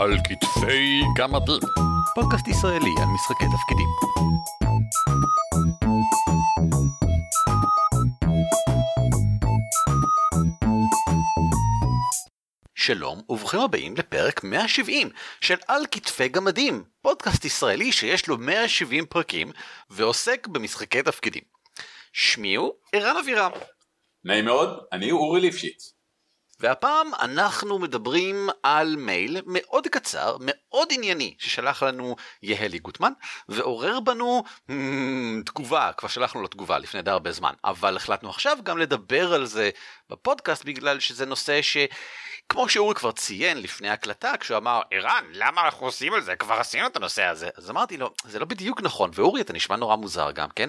[0.00, 1.60] על כתפי גמדים.
[2.14, 3.88] פודקאסט ישראלי על משחקי תפקידים.
[12.74, 15.10] שלום וברוכים הבאים לפרק 170
[15.40, 19.52] של על כתפי גמדים, פודקאסט ישראלי שיש לו 170 פרקים
[19.90, 21.42] ועוסק במשחקי תפקידים.
[22.12, 23.50] שמי הוא ערן אבירם.
[24.24, 25.99] נעים מאוד, אני אורי ליפשיץ.
[26.60, 33.12] והפעם אנחנו מדברים על מייל מאוד קצר, מאוד ענייני, ששלח לנו יהלי גוטמן,
[33.48, 34.74] ועורר בנו hmm,
[35.46, 39.46] תגובה, כבר שלחנו לו תגובה לפני די הרבה זמן, אבל החלטנו עכשיו גם לדבר על
[39.46, 39.70] זה
[40.10, 41.76] בפודקאסט, בגלל שזה נושא ש...
[42.50, 46.36] כמו שאורי כבר ציין לפני הקלטה, כשהוא אמר, ערן, למה אנחנו עושים את זה?
[46.36, 47.48] כבר עשינו את הנושא הזה.
[47.56, 50.68] אז אמרתי לו, זה לא בדיוק נכון, ואורי, אתה נשמע נורא מוזר גם, כן?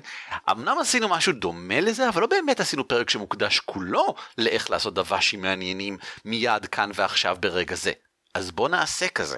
[0.51, 5.41] אמנם עשינו משהו דומה לזה, אבל לא באמת עשינו פרק שמוקדש כולו לאיך לעשות דוושים
[5.41, 7.91] מעניינים מיד כאן ועכשיו ברגע זה.
[8.33, 9.37] אז בוא נעשה כזה.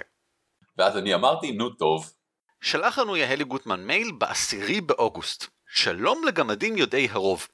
[0.78, 2.14] ואז אני אמרתי, נו טוב.
[2.62, 5.46] שלח לנו יהלי גוטמן מייל בעשירי באוגוסט.
[5.70, 7.48] שלום לגמדים יודעי הרוב.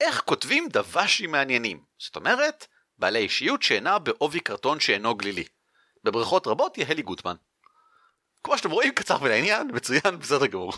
[0.00, 1.80] איך כותבים דוושים מעניינים?
[1.98, 2.66] זאת אומרת,
[3.02, 5.44] בעלי אישיות שאינה בעובי קרטון שאינו גלילי.
[6.04, 7.34] בבריכות רבות יהלי גוטמן.
[8.44, 10.72] כמו שאתם רואים, קצר ולעניין, מצוין, בסדר גמור.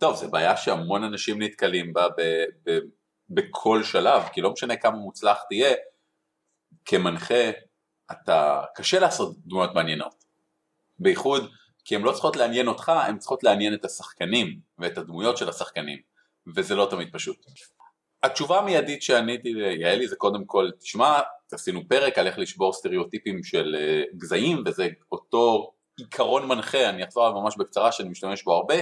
[0.00, 2.78] טוב, זו בעיה שהמון אנשים נתקלים בה ב- ב-
[3.30, 5.74] בכל שלב, כי לא משנה כמה מוצלח תהיה,
[6.84, 7.50] כמנחה,
[8.12, 10.24] אתה, קשה לעשות דמויות מעניינות.
[10.98, 11.50] בייחוד
[11.84, 15.98] כי הן לא צריכות לעניין אותך, הן צריכות לעניין את השחקנים ואת הדמויות של השחקנים,
[16.56, 17.46] וזה לא תמיד פשוט.
[18.22, 21.18] התשובה המיידית שעניתי ליעלי זה קודם כל, תשמע,
[21.52, 27.26] עשינו פרק על איך לשבור סטריאוטיפים של uh, גזעים, וזה אותו עיקרון מנחה, אני אחזור
[27.26, 28.74] עליו ממש בקצרה שאני משתמש בו הרבה,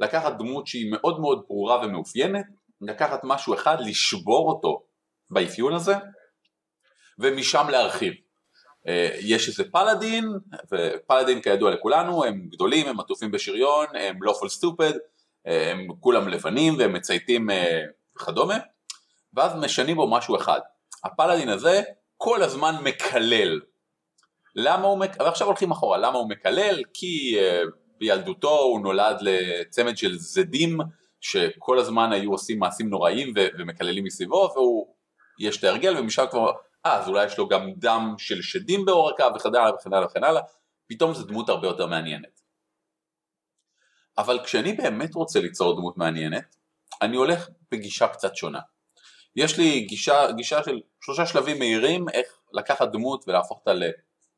[0.00, 2.44] לקחת דמות שהיא מאוד מאוד ברורה ומאופיינת,
[2.80, 4.82] לקחת משהו אחד, לשבור אותו
[5.30, 5.94] באפיון הזה,
[7.18, 8.12] ומשם להרחיב.
[8.12, 10.28] Uh, יש איזה פלאדין,
[10.72, 14.92] ופלאדין כידוע לכולנו, הם גדולים, הם עטופים בשריון, הם לא פול סטופד,
[15.44, 17.50] הם כולם לבנים והם מצייתים
[18.22, 18.58] וכדומה,
[19.34, 20.60] ואז משנים בו משהו אחד.
[21.04, 21.82] הפלאדין הזה
[22.16, 23.60] כל הזמן מקלל.
[24.54, 25.26] למה הוא מקלל?
[25.26, 26.82] ועכשיו הולכים אחורה, למה הוא מקלל?
[26.94, 30.78] כי uh, בילדותו הוא נולד לצמד של זדים
[31.20, 34.94] שכל הזמן היו עושים מעשים נוראים ו- ומקללים מסביבו, והוא,
[35.40, 36.50] יש את ההרגל ומשם כבר,
[36.86, 40.24] אה, אז אולי יש לו גם דם של שדים בעורקה וכן הלאה וכן הלאה וכן
[40.24, 40.42] הלאה,
[40.88, 42.40] פתאום זו דמות הרבה יותר מעניינת.
[44.18, 46.56] אבל כשאני באמת רוצה ליצור דמות מעניינת,
[47.02, 48.60] אני הולך בגישה קצת שונה.
[49.36, 53.72] יש לי גישה, גישה של שלושה שלבים מהירים איך לקחת דמות ולהפוך אותה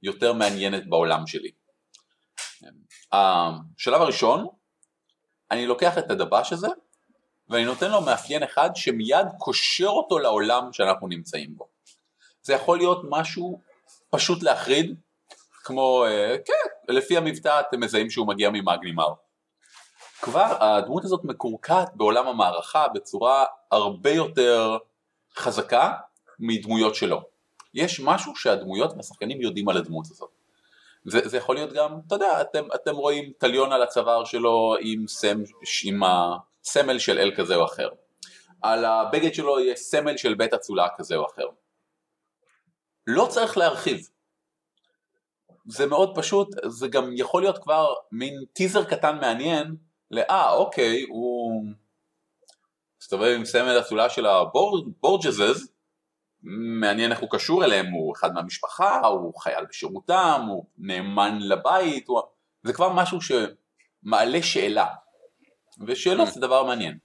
[0.03, 1.51] ליותר מעניינת בעולם שלי.
[3.13, 4.47] השלב הראשון,
[5.51, 6.69] אני לוקח את הדבש הזה
[7.49, 11.69] ואני נותן לו מאפיין אחד שמיד קושר אותו לעולם שאנחנו נמצאים בו.
[12.43, 13.61] זה יכול להיות משהו
[14.11, 14.97] פשוט להחריד,
[15.65, 16.05] כמו,
[16.45, 19.09] כן, לפי המבטא אתם מזהים שהוא מגיע ממאגנימר.
[20.23, 24.77] כבר הדמות הזאת מקורקעת בעולם המערכה בצורה הרבה יותר
[25.37, 25.93] חזקה
[26.39, 27.23] מדמויות שלו.
[27.75, 30.31] יש משהו שהדמויות והשחקנים יודעים על הדמות הזאת.
[31.05, 35.09] זה, זה יכול להיות גם, אתה יודע, אתם, אתם רואים טליון על הצוואר שלו עם,
[35.09, 35.43] סם,
[35.85, 37.89] עם הסמל של אל כזה או אחר.
[38.63, 41.47] על הבגד שלו יש סמל של בית אצולה כזה או אחר.
[43.07, 44.09] לא צריך להרחיב.
[45.67, 49.77] זה מאוד פשוט, זה גם יכול להיות כבר מין טיזר קטן מעניין
[50.13, 51.65] לאה אוקיי הוא
[53.01, 55.73] מסתובב עם סמל אצולה של הבורג'זז
[56.81, 62.21] מעניין איך הוא קשור אליהם הוא אחד מהמשפחה הוא חייל בשירותם הוא נאמן לבית הוא...
[62.63, 64.87] זה כבר משהו שמעלה שאלה.
[65.87, 66.99] ושאלות זה דבר מעניין.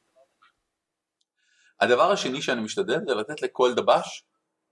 [1.81, 4.25] הדבר השני שאני משתדל זה לתת לכל דבש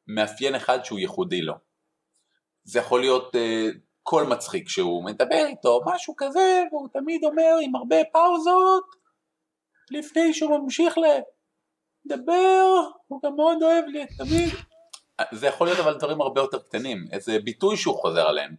[0.07, 1.53] מאפיין אחד שהוא ייחודי לו.
[2.63, 3.77] זה יכול להיות uh,
[4.07, 8.83] קול מצחיק שהוא מדבר איתו, משהו כזה, והוא תמיד אומר עם הרבה פאוזות,
[9.91, 12.65] לפני שהוא ממשיך לדבר,
[13.07, 14.49] הוא גם מאוד אוהב לי, תמיד.
[15.31, 18.55] זה יכול להיות אבל דברים הרבה יותר קטנים, איזה ביטוי שהוא חוזר עליהם,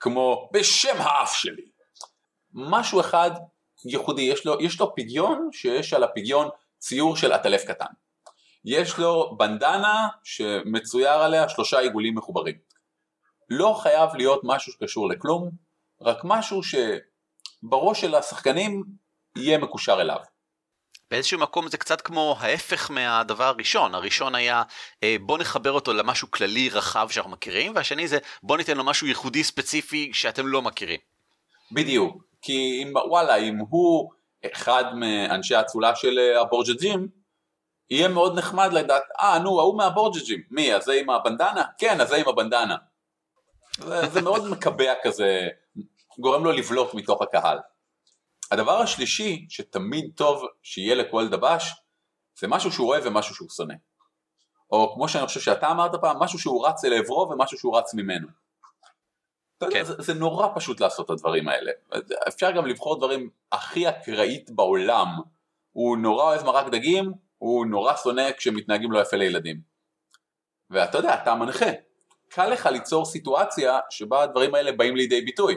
[0.00, 1.68] כמו בשם האף שלי.
[2.52, 3.30] משהו אחד
[3.84, 7.92] ייחודי, יש לו, יש לו פגיון שיש על הפגיון ציור של עטלף קטן.
[8.64, 12.67] יש לו בנדנה שמצויר עליה שלושה עיגולים מחוברים.
[13.50, 15.50] לא חייב להיות משהו שקשור לכלום,
[16.00, 18.84] רק משהו שבראש של השחקנים
[19.36, 20.18] יהיה מקושר אליו.
[21.10, 24.62] באיזשהו מקום זה קצת כמו ההפך מהדבר הראשון, הראשון היה
[25.02, 29.06] אה, בוא נחבר אותו למשהו כללי רחב שאנחנו מכירים, והשני זה בוא ניתן לו משהו
[29.06, 31.00] ייחודי ספציפי שאתם לא מכירים.
[31.72, 34.10] בדיוק, כי אם וואלה אם הוא
[34.46, 37.08] אחד מאנשי האצולה של אה, הבורג'ג'ים,
[37.90, 41.62] יהיה מאוד נחמד לדעת, אה נו ההוא מהבורג'ג'ים, מי, הזה עם הבנדנה?
[41.78, 42.76] כן, הזה עם הבנדנה.
[43.78, 45.48] זה, זה מאוד מקבע כזה,
[46.18, 47.58] גורם לו לבלוט מתוך הקהל.
[48.50, 51.74] הדבר השלישי שתמיד טוב שיהיה לכל דבש
[52.38, 53.74] זה משהו שהוא אוהב ומשהו שהוא שונא.
[54.70, 57.94] או כמו שאני חושב שאתה אמרת פעם, משהו שהוא רץ אל עברו ומשהו שהוא רץ
[57.94, 58.28] ממנו.
[59.72, 59.84] כן.
[59.84, 61.72] זה, זה נורא פשוט לעשות את הדברים האלה.
[62.28, 65.08] אפשר גם לבחור דברים הכי אקראית בעולם.
[65.72, 69.60] הוא נורא אוהב מרק דגים, הוא נורא שונא כשמתנהגים לא יפה לילדים.
[70.70, 71.70] ואתה יודע, אתה מנחה.
[72.30, 75.54] קל לך ליצור סיטואציה שבה הדברים האלה באים לידי ביטוי.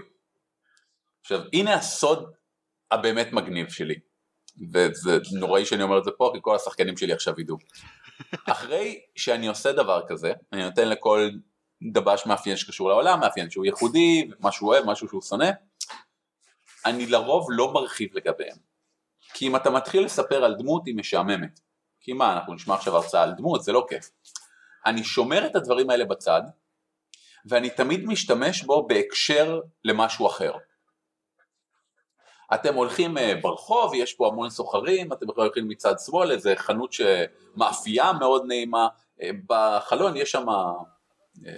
[1.21, 2.31] עכשיו, הנה הסוד
[2.91, 3.95] הבאמת מגניב שלי.
[4.73, 7.57] וזה נוראי שאני אומר את זה פה, כי כל השחקנים שלי עכשיו ידעו.
[8.51, 11.29] אחרי שאני עושה דבר כזה, אני נותן לכל
[11.91, 15.50] דבש מאפיין שקשור לעולם, מאפיין שהוא ייחודי, מה שהוא אוהב, משהו שהוא שונא,
[16.85, 18.57] אני לרוב לא מרחיב לגביהם.
[19.33, 21.59] כי אם אתה מתחיל לספר על דמות היא משעממת.
[22.00, 24.09] כי מה, אנחנו נשמע עכשיו הרצאה על דמות, זה לא כיף.
[24.85, 26.41] אני שומר את הדברים האלה בצד,
[27.45, 30.51] ואני תמיד משתמש בו בהקשר למשהו אחר.
[32.53, 38.13] אתם הולכים אה, ברחוב, יש פה המון סוחרים, אתם הולכים מצד שמאל, איזה חנות שמאפייה
[38.13, 38.88] מאוד נעימה,
[39.21, 41.51] אה, בחלון יש שם אה,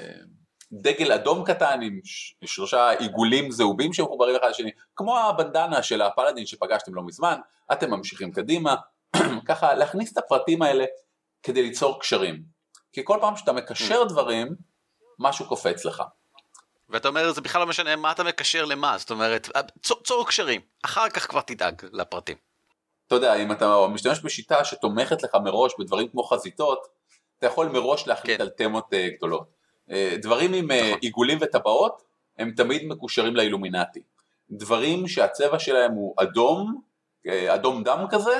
[0.71, 1.99] דגל אדום קטן עם
[2.45, 7.35] שלושה עיגולים זהובים שמחוברים אחד לשני, כמו הבנדנה של הפלאדין שפגשתם לא מזמן,
[7.71, 8.75] אתם ממשיכים קדימה,
[9.47, 10.85] ככה להכניס את הפרטים האלה
[11.43, 12.43] כדי ליצור קשרים.
[12.91, 14.55] כי כל פעם שאתה מקשר דברים,
[15.19, 16.03] משהו קופץ לך.
[16.89, 19.49] ואתה אומר זה בכלל לא משנה מה אתה מקשר למה, זאת אומרת,
[19.81, 22.37] צור, צור קשרים, אחר כך כבר תדאג לפרטים.
[23.07, 26.87] אתה יודע, אם אתה משתמש בשיטה שתומכת לך מראש בדברים כמו חזיתות,
[27.39, 28.41] אתה יכול מראש להחליט כן.
[28.43, 29.47] על תמות uh, גדולות.
[29.89, 32.03] Uh, דברים עם uh, עיגולים וטבעות,
[32.37, 34.01] הם תמיד מקושרים לאילומינטי.
[34.51, 36.81] דברים שהצבע שלהם הוא אדום,
[37.47, 38.39] אדום דם כזה,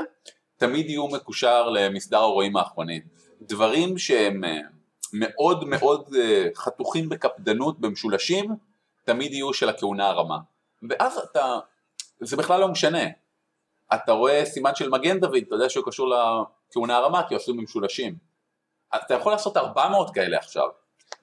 [0.58, 3.02] תמיד יהיו מקושר למסדר הרועים האחרונים.
[3.42, 4.44] דברים שהם...
[5.14, 8.56] מאוד מאוד אה, חתוכים בקפדנות במשולשים,
[9.04, 10.38] תמיד יהיו של הכהונה הרמה.
[10.90, 11.60] ואז אתה,
[12.20, 13.04] זה בכלל לא משנה.
[13.94, 18.16] אתה רואה סימן של מגן דוד, אתה יודע שהוא קשור לכהונה הרמה כי עשו במשולשים.
[18.96, 20.68] אתה יכול לעשות 400 כאלה עכשיו.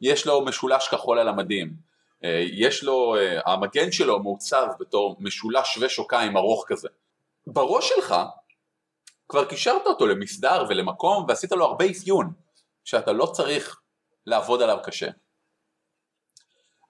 [0.00, 1.72] יש לו משולש כחול על המדים.
[2.24, 6.88] אה, יש לו, אה, המגן שלו מעוצב בתור משולש שווה שוקיים ארוך כזה.
[7.46, 8.14] בראש שלך
[9.28, 12.32] כבר קישרת אותו למסדר ולמקום ועשית לו הרבה אפיון.
[12.84, 13.79] שאתה לא צריך
[14.26, 15.08] לעבוד עליו קשה.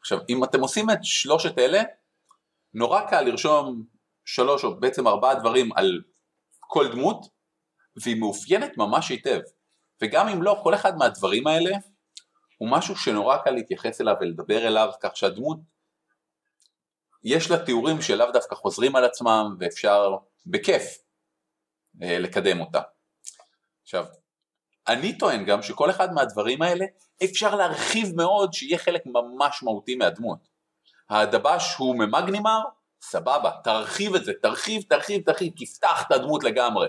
[0.01, 1.83] עכשיו, אם אתם עושים את שלושת אלה,
[2.75, 3.85] נורא קל לרשום
[4.25, 6.03] שלוש או בעצם ארבעה דברים על
[6.61, 7.27] כל דמות,
[7.97, 9.41] והיא מאופיינת ממש היטב.
[10.03, 11.71] וגם אם לא, כל אחד מהדברים האלה
[12.59, 15.59] הוא משהו שנורא קל להתייחס אליו ולדבר אליו, כך שהדמות,
[17.25, 20.17] יש לה תיאורים שלאו דווקא חוזרים על עצמם ואפשר
[20.47, 20.99] בכיף
[22.03, 22.81] אה, לקדם אותה.
[23.83, 24.07] עכשיו,
[24.91, 26.85] אני טוען גם שכל אחד מהדברים האלה
[27.25, 30.39] אפשר להרחיב מאוד שיהיה חלק ממש מהותי מהדמות.
[31.11, 32.61] הדבש הוא ממגנימר,
[33.03, 36.89] סבבה, תרחיב את זה, תרחיב, תרחיב, תרחיב, תפתח את הדמות לגמרי.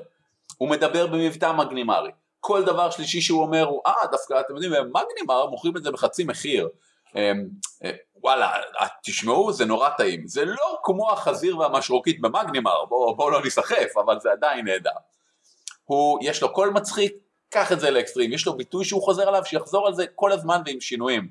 [0.57, 2.11] הוא מדבר במבטא מגנימרי.
[2.39, 6.23] כל דבר שלישי שהוא אומר הוא, אה, דווקא אתם יודעים, מגנימר מוכרים את זה בחצי
[6.23, 6.69] מחיר.
[7.15, 7.47] אמ,
[7.83, 8.51] אה, וואלה,
[9.03, 10.27] תשמעו, זה נורא טעים.
[10.27, 14.89] זה לא כמו החזיר והמשרוקית במגנימר, בואו בוא לא נסחף, אבל זה עדיין נהדר.
[15.85, 17.13] הוא, יש לו קול מצחיק,
[17.51, 20.61] קח את זה לאקסטרים, יש לו ביטוי שהוא חוזר עליו, שיחזור על זה כל הזמן
[20.65, 21.29] ועם שינויים.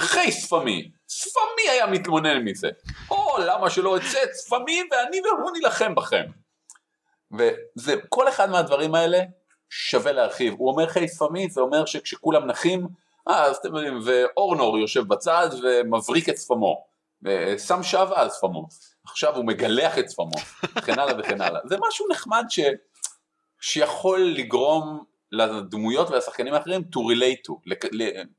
[0.00, 2.68] חי ספמי, ספמי היה מתלונן מזה.
[3.10, 6.24] או למה שלא אצא ספמי ואני והוא נילחם בכם.
[7.32, 9.18] וזה, כל אחד מהדברים האלה
[9.70, 10.54] שווה להרחיב.
[10.58, 12.86] הוא אומר חי ספמי, זה אומר שכשכולם נחים,
[13.28, 16.84] אה, אז אתם יודעים, ואורנור יושב בצד ומבריק את שפמו.
[17.22, 18.68] ושם שווה על שפמו.
[19.04, 20.36] עכשיו הוא מגלח את שפמו,
[20.76, 21.60] וכן הלאה וכן הלאה.
[21.64, 22.60] זה משהו נחמד ש...
[23.60, 27.74] שיכול לגרום לדמויות ולשחקנים האחרים to relate to,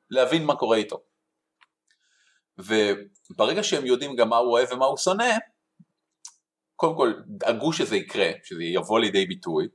[0.09, 1.01] להבין מה קורה איתו.
[2.57, 5.37] וברגע שהם יודעים גם מה הוא אוהב ומה הוא שונא,
[6.75, 9.67] קודם כל דאגו שזה יקרה, שזה יבוא לידי ביטוי,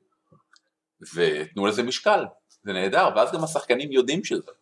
[1.14, 2.24] ותנו לזה משקל,
[2.62, 4.52] זה נהדר, ואז גם השחקנים יודעים שזה.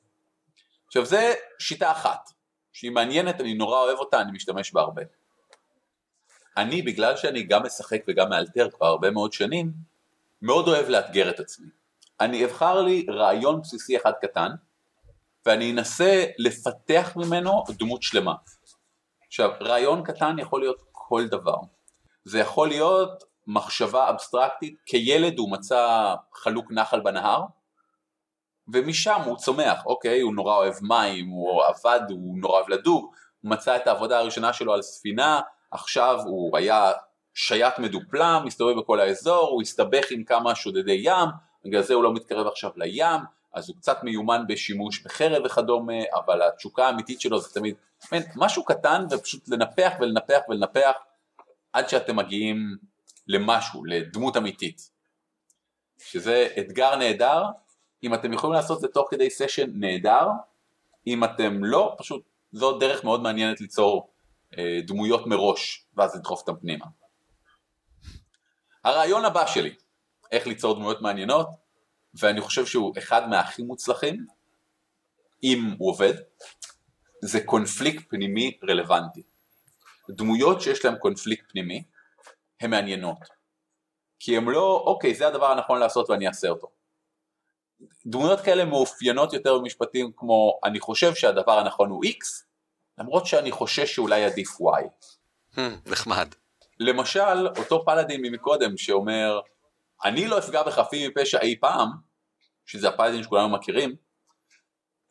[0.87, 2.31] עכשיו זה שיטה אחת,
[2.73, 5.03] שהיא מעניינת, אני נורא אוהב אותה, אני משתמש בה הרבה.
[6.57, 9.73] אני, בגלל שאני גם משחק וגם מאלתר כבר הרבה מאוד שנים,
[10.43, 11.69] מאוד אוהב לאתגר את עצמי.
[12.21, 14.51] אני אבחר לי רעיון בסיסי אחד קטן,
[15.47, 18.35] ואני אנסה לפתח ממנו דמות שלמה.
[19.27, 21.57] עכשיו, רעיון קטן יכול להיות כל דבר.
[22.25, 27.43] זה יכול להיות מחשבה אבסטרקטית, כילד הוא מצא חלוק נחל בנהר,
[28.73, 33.51] ומשם הוא צומח, אוקיי, הוא נורא אוהב מים, הוא עבד, הוא נורא אוהב לדוג, הוא
[33.51, 36.93] מצא את העבודה הראשונה שלו על ספינה, עכשיו הוא היה
[37.35, 41.29] שייט מדופלם, מסתובב בכל האזור, הוא הסתבך עם כמה שודדי ים,
[41.67, 43.21] בגלל זה הוא לא מתקרב עכשיו לים,
[43.55, 47.75] אז הוא קצת מיומן בשימוש בחרב וכדומה, אבל התשוקה האמיתית שלו זה תמיד
[48.13, 50.93] מן, משהו קטן ופשוט לנפח ולנפח ולנפח
[51.73, 52.77] עד שאתם מגיעים
[53.29, 54.91] למשהו, לדמות אמיתית.
[55.99, 57.43] שזה אתגר נהדר,
[58.03, 60.29] אם אתם יכולים לעשות את זה תוך כדי סשן נהדר,
[61.07, 64.11] אם אתם לא, פשוט זו דרך מאוד מעניינת ליצור
[64.59, 66.87] אה, דמויות מראש, ואז לדחוף אותם פנימה.
[68.85, 69.75] הרעיון הבא שלי,
[70.33, 71.49] איך ליצור דמויות מעניינות,
[72.21, 74.27] ואני חושב שהוא אחד מהכי מוצלחים,
[75.43, 76.15] אם הוא עובד,
[77.21, 79.23] זה קונפליקט פנימי רלוונטי.
[80.11, 81.83] דמויות שיש להן קונפליקט פנימי,
[82.61, 83.19] הן מעניינות.
[84.19, 86.69] כי הן לא, אוקיי, זה הדבר הנכון לעשות ואני אעשה אותו.
[88.07, 92.45] דמויות כאלה מאופיינות יותר במשפטים כמו אני חושב שהדבר הנכון הוא X,
[92.99, 94.85] למרות שאני חושש שאולי עדיף Y.
[95.55, 96.29] Hmm, נחמד.
[96.81, 99.41] למשל, אותו פלאדין ממקודם שאומר,
[100.05, 101.89] אני לא אפגע בחפים מפשע אי פעם,
[102.67, 103.97] שזה הפלאדין שכולנו מכירים,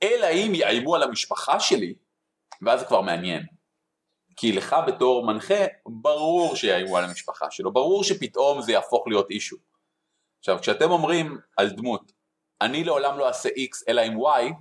[0.03, 1.93] אלא אם יאיימו על המשפחה שלי,
[2.61, 3.45] ואז זה כבר מעניין.
[4.37, 9.57] כי לך בתור מנחה, ברור שיאיימו על המשפחה שלו, ברור שפתאום זה יהפוך להיות אישו.
[10.39, 12.11] עכשיו, כשאתם אומרים על דמות,
[12.61, 14.53] אני לעולם לא אעשה X אלא עם Y,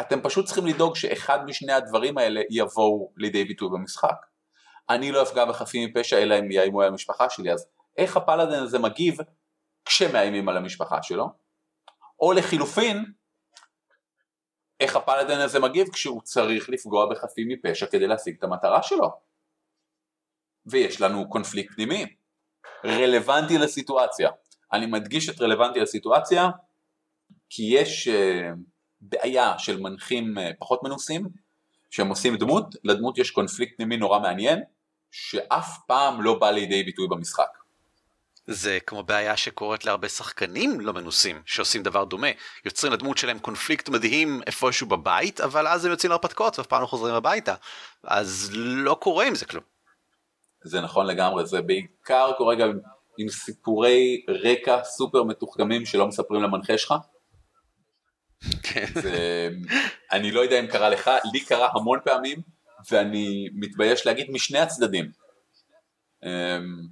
[0.00, 4.26] אתם פשוט צריכים לדאוג שאחד משני הדברים האלה יבואו לידי ביטוי במשחק.
[4.90, 8.78] אני לא אפגע בחפים מפשע אלא אם יאיימו על המשפחה שלי, אז איך הפלאדין הזה
[8.78, 9.16] מגיב
[9.84, 11.28] כשמאיימים על המשפחה שלו?
[12.20, 13.04] או לחילופין,
[14.80, 19.10] איך הפלאדין הזה מגיב כשהוא צריך לפגוע בחפים מפשע כדי להשיג את המטרה שלו.
[20.66, 22.06] ויש לנו קונפליקט פנימי,
[22.84, 24.30] רלוונטי לסיטואציה.
[24.72, 26.50] אני מדגיש את רלוונטי לסיטואציה,
[27.50, 28.12] כי יש uh,
[29.00, 31.28] בעיה של מנחים uh, פחות מנוסים,
[31.90, 34.62] שהם עושים דמות, לדמות יש קונפליקט פנימי נורא מעניין,
[35.10, 37.55] שאף פעם לא בא לידי ביטוי במשחק.
[38.46, 42.26] זה כמו בעיה שקורית להרבה שחקנים לא מנוסים שעושים דבר דומה
[42.64, 46.86] יוצרים לדמות שלהם קונפליקט מדהים איפשהו בבית אבל אז הם יוצאים להרפתקאות ואף פעם לא
[46.86, 47.54] חוזרים הביתה
[48.04, 49.64] אז לא קורה עם זה כלום.
[50.64, 52.78] זה נכון לגמרי זה בעיקר קורה גם
[53.18, 56.94] עם סיפורי רקע סופר מתוחכמים שלא מספרים למנחה שלך.
[58.62, 58.86] כן.
[58.94, 59.48] זה,
[60.12, 62.38] אני לא יודע אם קרה לך לי קרה המון פעמים
[62.90, 65.25] ואני מתבייש להגיד משני הצדדים.
[66.26, 66.86] אמ,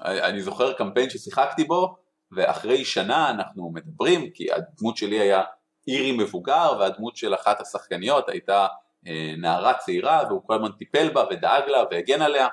[0.28, 1.96] אני זוכר קמפיין ששיחקתי בו,
[2.32, 5.42] ואחרי שנה אנחנו מדברים, כי הדמות שלי היה
[5.88, 8.66] אירי מבוגר, והדמות של אחת השחקניות הייתה
[9.06, 12.48] אה, נערה צעירה, והוא כל הזמן טיפל בה ודאג לה והגן עליה,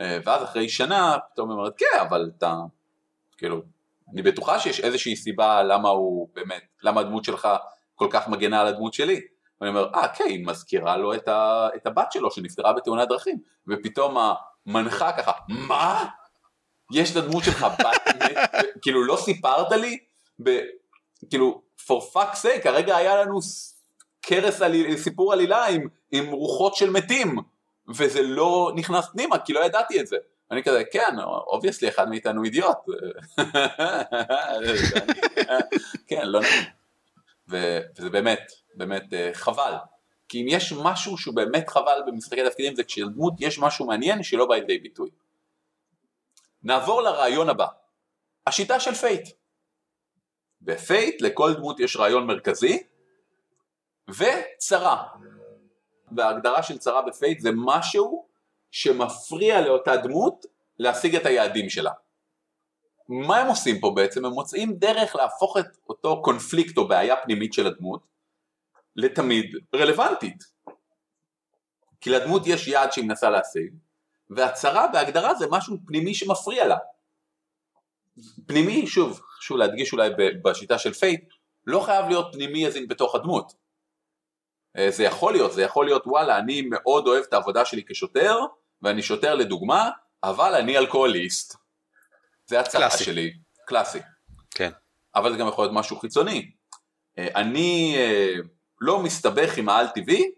[0.00, 2.54] אה, ואז אחרי שנה פתאום היא אומרת, כן, אבל אתה,
[3.38, 3.62] כאילו,
[4.12, 7.48] אני בטוחה שיש איזושהי סיבה למה הוא באמת, למה הדמות שלך
[7.94, 9.20] כל כך מגנה על הדמות שלי.
[9.60, 13.38] ואני אומר, אה, כן, היא מזכירה לו את, ה, את הבת שלו שנפטרה בתאונת דרכים,
[13.68, 14.16] ופתאום
[14.72, 16.04] מנחה ככה, מה?
[16.92, 17.66] יש את הדמות שלך
[18.82, 19.98] כאילו לא סיפרת לי?
[20.42, 20.60] ב,
[21.30, 23.38] כאילו, for fuck sake, הרגע היה לנו
[24.20, 27.36] קרס, עליל, סיפור עלילה עם, עם רוחות של מתים,
[27.88, 30.16] וזה לא נכנס פנימה, כי לא ידעתי את זה.
[30.50, 31.16] אני כזה, כן,
[31.46, 32.76] obviously אחד מאיתנו אידיוט.
[36.08, 36.64] כן, לא נעים.
[37.48, 39.74] וזה באמת, באמת אה, חבל.
[40.30, 44.46] כי אם יש משהו שהוא באמת חבל במשחקי תפקידים זה כשלדמות יש משהו מעניין שלא
[44.46, 45.10] בא לידי ביטוי.
[46.62, 47.66] נעבור לרעיון הבא,
[48.46, 49.28] השיטה של Fate.
[50.62, 52.82] ב Fate לכל דמות יש רעיון מרכזי
[54.08, 55.08] וצרה.
[56.16, 58.26] וההגדרה של צרה ב Fate זה משהו
[58.70, 60.46] שמפריע לאותה דמות
[60.78, 61.92] להשיג את היעדים שלה.
[63.08, 64.24] מה הם עושים פה בעצם?
[64.24, 68.02] הם מוצאים דרך להפוך את אותו קונפליקט או בעיה פנימית של הדמות
[68.96, 70.44] לתמיד רלוונטית.
[72.00, 73.74] כי לדמות יש יעד שהיא מנסה להשיג,
[74.30, 76.76] והצרה בהגדרה זה משהו פנימי שמפריע לה.
[78.46, 80.10] פנימי, שוב, חשוב להדגיש אולי
[80.42, 81.24] בשיטה של Fate,
[81.66, 83.52] לא חייב להיות פנימי אז בתוך הדמות.
[84.76, 88.38] אה, זה יכול להיות, זה יכול להיות וואלה, אני מאוד אוהב את העבודה שלי כשוטר,
[88.82, 89.90] ואני שוטר לדוגמה,
[90.22, 91.56] אבל אני אלכוהוליסט.
[92.46, 93.32] זה הצהרה שלי,
[93.66, 93.98] קלאסי.
[94.50, 94.70] כן.
[95.14, 96.50] אבל זה גם יכול להיות משהו חיצוני.
[97.18, 98.34] אה, אני אה,
[98.80, 100.30] לא מסתבך עם העל טבעי,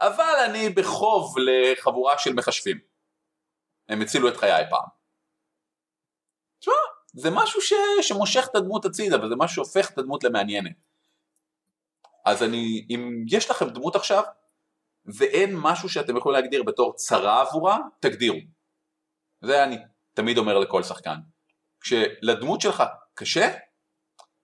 [0.00, 2.78] אבל אני בחוב לחבורה של מחשבים.
[3.88, 4.88] הם הצילו את חיי פעם.
[6.58, 6.74] תשמע,
[7.14, 7.72] זה משהו ש...
[8.00, 10.72] שמושך את הדמות הצידה, וזה משהו שהופך את הדמות למעניינת.
[12.24, 14.22] אז אני, אם יש לכם דמות עכשיו,
[15.18, 18.38] ואין משהו שאתם יכולים להגדיר בתור צרה עבורה, תגדירו.
[19.40, 19.76] זה אני
[20.14, 21.16] תמיד אומר לכל שחקן.
[21.80, 22.82] כשלדמות שלך
[23.14, 23.54] קשה,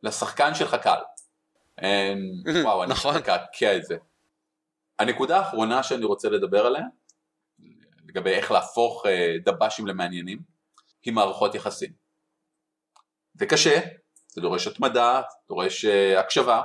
[0.03, 0.99] לשחקן שלך קל.
[1.83, 3.17] אין, וואו, אני נכון.
[3.17, 3.97] מקעקע את זה.
[4.99, 6.85] הנקודה האחרונה שאני רוצה לדבר עליה,
[8.09, 10.39] לגבי איך להפוך אה, דב"שים למעניינים,
[11.05, 11.93] היא מערכות יחסים.
[13.35, 13.81] זה קשה,
[14.29, 16.63] זה דורש התמדה, דורש uh, הקשבה,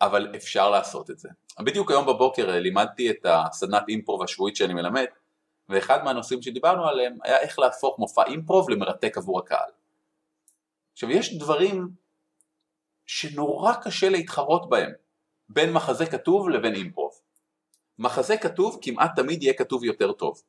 [0.00, 1.28] אבל אפשר לעשות את זה.
[1.60, 5.04] בדיוק היום בבוקר אה, לימדתי את הסדנת אימפרוב השבועית שאני מלמד,
[5.68, 9.70] ואחד מהנושאים שדיברנו עליהם היה איך להפוך מופע אימפרוב למרתק עבור הקהל.
[10.92, 11.88] עכשיו יש דברים
[13.06, 14.90] שנורא קשה להתחרות בהם,
[15.48, 17.12] בין מחזה כתוב לבין אימפרוב.
[17.98, 20.42] מחזה כתוב כמעט תמיד יהיה כתוב יותר טוב.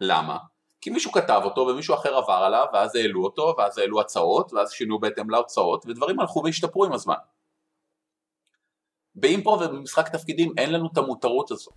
[0.00, 0.38] למה?
[0.80, 4.70] כי מישהו כתב אותו ומישהו אחר עבר עליו ואז העלו אותו ואז העלו הצעות ואז
[4.72, 7.14] שינו בהתאם להוצאות ודברים הלכו והשתפרו עם הזמן.
[9.14, 11.70] באימפרו ובמשחק תפקידים אין לנו את המותרות הזו.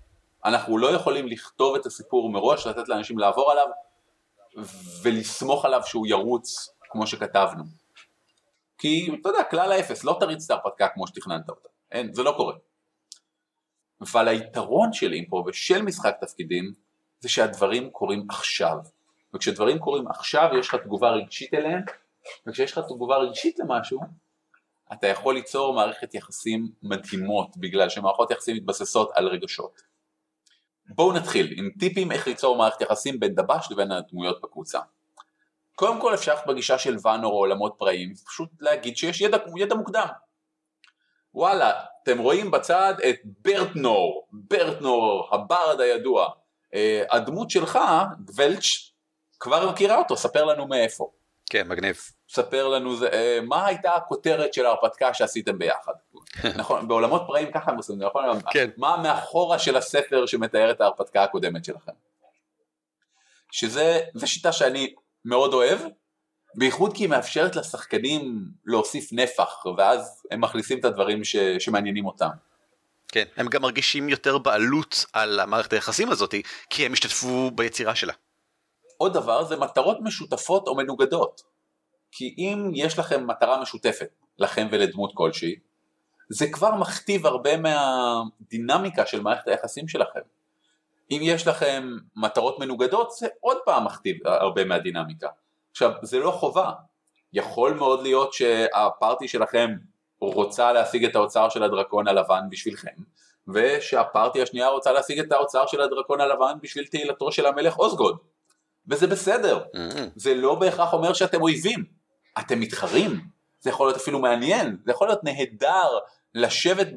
[0.46, 3.68] אנחנו לא יכולים לכתוב את הסיפור מראש, לתת לאנשים לעבור עליו
[5.02, 7.64] ולסמוך עליו שהוא ירוץ כמו שכתבנו.
[8.78, 12.34] כי אתה יודע, כלל האפס, לא תריץ את ההרפתקה כמו שתכננת אותה, אין, זה לא
[12.38, 12.56] קורה.
[14.02, 16.74] אבל היתרון של אימפרו ושל משחק תפקידים
[17.20, 18.78] זה שהדברים קורים עכשיו.
[19.34, 21.82] וכשדברים קורים עכשיו יש לך תגובה רגשית אליהם,
[22.48, 24.00] וכשיש לך תגובה רגשית למשהו,
[24.94, 29.82] אתה יכול ליצור מערכת יחסים מדהימות, בגלל שמערכות יחסים מתבססות על רגשות.
[30.90, 34.80] בואו נתחיל עם טיפים איך ליצור מערכת יחסים בין דבש לבין הדמויות בקבוצה.
[35.76, 40.08] קודם כל אפשר בגישה של ואנור או עולמות פראיים, פשוט להגיד שיש ידע, ידע מוקדם.
[41.34, 41.72] וואלה,
[42.04, 46.30] אתם רואים בצד את ברטנור, ברטנור, הברד הידוע.
[46.74, 47.80] אה, הדמות שלך,
[48.26, 48.92] גוולץ',
[49.40, 51.12] כבר מכירה אותו, ספר לנו מאיפה.
[51.50, 51.98] כן, מגניב.
[52.30, 55.94] ספר לנו זה, אה, מה הייתה הכותרת של ההרפתקה שעשיתם ביחד.
[56.62, 58.40] נכון, בעולמות פראיים ככה הם עושים, נכון?
[58.52, 58.70] כן.
[58.78, 61.92] מה מאחורה של הספר שמתאר את ההרפתקה הקודמת שלכם.
[63.52, 65.80] שזה, זו שיטה שאני מאוד אוהב,
[66.56, 72.30] בייחוד כי היא מאפשרת לשחקנים להוסיף נפח, ואז הם מכניסים את הדברים ש, שמעניינים אותם.
[73.08, 76.36] כן, הם גם מרגישים יותר בעלות על המערכת היחסים הזאת,
[76.70, 78.14] כי הם השתתפו ביצירה שלה.
[78.98, 81.42] עוד דבר זה מטרות משותפות או מנוגדות.
[82.12, 85.56] כי אם יש לכם מטרה משותפת, לכם ולדמות כלשהי,
[86.30, 90.20] זה כבר מכתיב הרבה מהדינמיקה של מערכת היחסים שלכם.
[91.12, 95.28] אם יש לכם מטרות מנוגדות, זה עוד פעם מכתיב הרבה מהדינמיקה.
[95.72, 96.72] עכשיו, זה לא חובה.
[97.34, 99.70] יכול מאוד להיות שהפארטי שלכם
[100.22, 102.96] רוצה להשיג את האוצר של הדרקון הלבן בשבילכם,
[103.54, 108.18] ושהפארטי השנייה רוצה להשיג את האוצר של הדרקון הלבן בשביל תהילתו של המלך אוסגוד.
[108.88, 109.64] וזה בסדר.
[109.64, 110.00] Mm-hmm.
[110.16, 111.86] זה לא בהכרח אומר שאתם אויבים.
[112.40, 113.22] אתם מתחרים.
[113.60, 114.78] זה יכול להיות אפילו מעניין.
[114.86, 115.98] זה יכול להיות נהדר
[116.36, 116.88] לשבת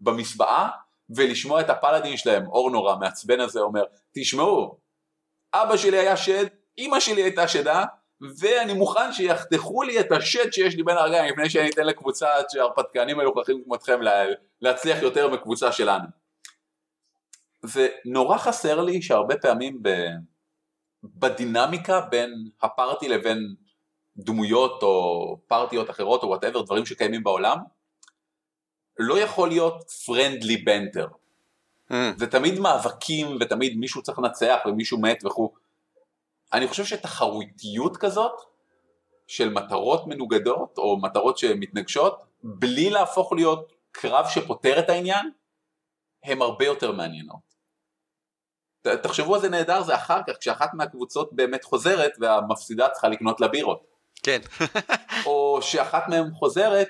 [0.00, 0.68] במסבעה
[1.16, 4.78] ולשמוע את הפלאדין שלהם, אורנור המעצבן הזה אומר, תשמעו,
[5.54, 6.46] אבא שלי היה שד,
[6.78, 7.84] אמא שלי הייתה שדה,
[8.38, 12.69] ואני מוכן שיחתכו לי את השד שיש לי בין הרגליים לפני שאני אתן לקבוצה של
[12.69, 14.00] הרפתקנים מלוכלכים כמותכם
[14.60, 16.04] להצליח יותר מקבוצה שלנו.
[17.72, 19.88] ונורא חסר לי שהרבה פעמים ב...
[21.04, 23.54] בדינמיקה בין ה party לבין
[24.16, 27.58] דמויות או פארטיות אחרות או whatever, דברים שקיימים בעולם,
[28.98, 31.08] לא יכול להיות friendly banter.
[31.90, 31.94] Mm.
[32.16, 35.52] זה תמיד מאבקים ותמיד מישהו צריך לנצח ומישהו מת וכו'.
[36.52, 38.32] אני חושב שתחרותיות כזאת
[39.26, 45.30] של מטרות מנוגדות או מטרות שמתנגשות, בלי להפוך להיות קרב שפותר את העניין,
[46.24, 47.54] הן הרבה יותר מעניינות.
[49.02, 53.48] תחשבו על זה נהדר זה אחר כך כשאחת מהקבוצות באמת חוזרת והמפסידה צריכה לקנות לה
[53.48, 53.86] בירות.
[54.22, 54.40] כן.
[55.26, 56.88] או שאחת מהן חוזרת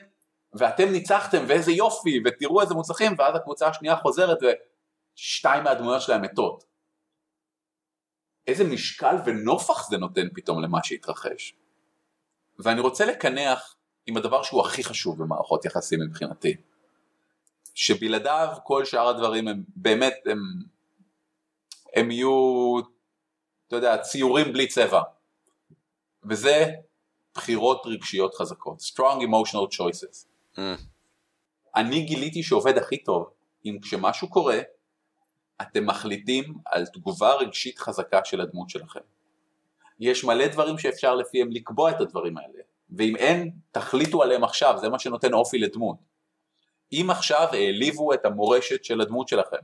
[0.55, 6.64] ואתם ניצחתם ואיזה יופי ותראו איזה מוצלחים ואז הקבוצה השנייה חוזרת ושתיים מהדמויות שלהם מתות.
[8.47, 11.55] איזה משקל ונופח זה נותן פתאום למה שהתרחש.
[12.59, 16.57] ואני רוצה לקנח עם הדבר שהוא הכי חשוב במערכות יחסים מבחינתי.
[17.75, 20.38] שבלעדיו כל שאר הדברים הם באמת הם
[21.95, 22.79] הם יהיו,
[23.67, 25.03] אתה יודע, ציורים בלי צבע.
[26.29, 26.67] וזה
[27.35, 30.34] בחירות רגשיות חזקות, strong emotional choices.
[30.59, 30.61] Mm.
[31.77, 33.31] אני גיליתי שעובד הכי טוב
[33.64, 34.59] אם כשמשהו קורה,
[35.62, 39.01] אתם מחליטים על תגובה רגשית חזקה של הדמות שלכם.
[40.01, 44.88] יש מלא דברים שאפשר לפיהם לקבוע את הדברים האלה, ואם אין, תחליטו עליהם עכשיו, זה
[44.88, 45.97] מה שנותן אופי לדמות.
[46.93, 49.57] אם עכשיו העליבו את המורשת של הדמות שלכם,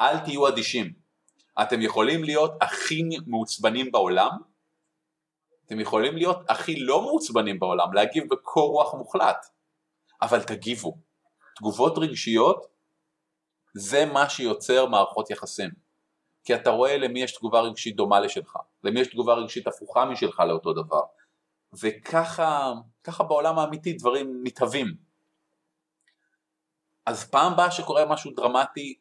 [0.00, 0.92] אל תהיו אדישים.
[1.62, 4.30] אתם יכולים להיות הכי מעוצבנים בעולם,
[5.66, 9.46] אתם יכולים להיות הכי לא מעוצבנים בעולם, להגיב בקור רוח מוחלט,
[10.22, 10.98] אבל תגיבו.
[11.56, 12.66] תגובות רגשיות
[13.74, 15.70] זה מה שיוצר מערכות יחסים.
[16.44, 20.40] כי אתה רואה למי יש תגובה רגשית דומה לשלך, למי יש תגובה רגשית הפוכה משלך
[20.40, 21.02] לאותו דבר.
[21.80, 22.72] וככה
[23.04, 24.94] ככה בעולם האמיתי דברים מתהווים.
[27.06, 28.94] אז פעם באה שקורה משהו דרמטי,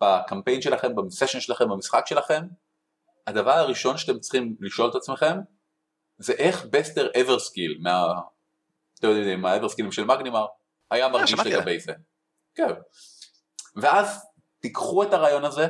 [0.00, 2.42] בקמפיין שלכם, בסשן שלכם, במשחק שלכם,
[3.26, 5.38] הדבר הראשון שאתם צריכים לשאול את עצמכם
[6.18, 7.78] זה איך בסטר אברסקיל
[8.98, 10.46] אתם יודעים, עם האברסקילים של מגנימר,
[10.92, 11.92] היה מרגיש שמעתי לגבי זה.
[12.54, 12.68] כן.
[13.76, 14.26] ואז
[14.60, 15.66] תיקחו את הרעיון הזה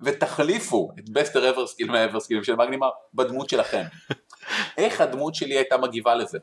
[0.00, 3.82] ותחליפו את בסטר אברסקיל מהאברסקילים של מגנימר בדמות שלכם.
[4.78, 6.38] איך הדמות שלי הייתה מגיבה לזה?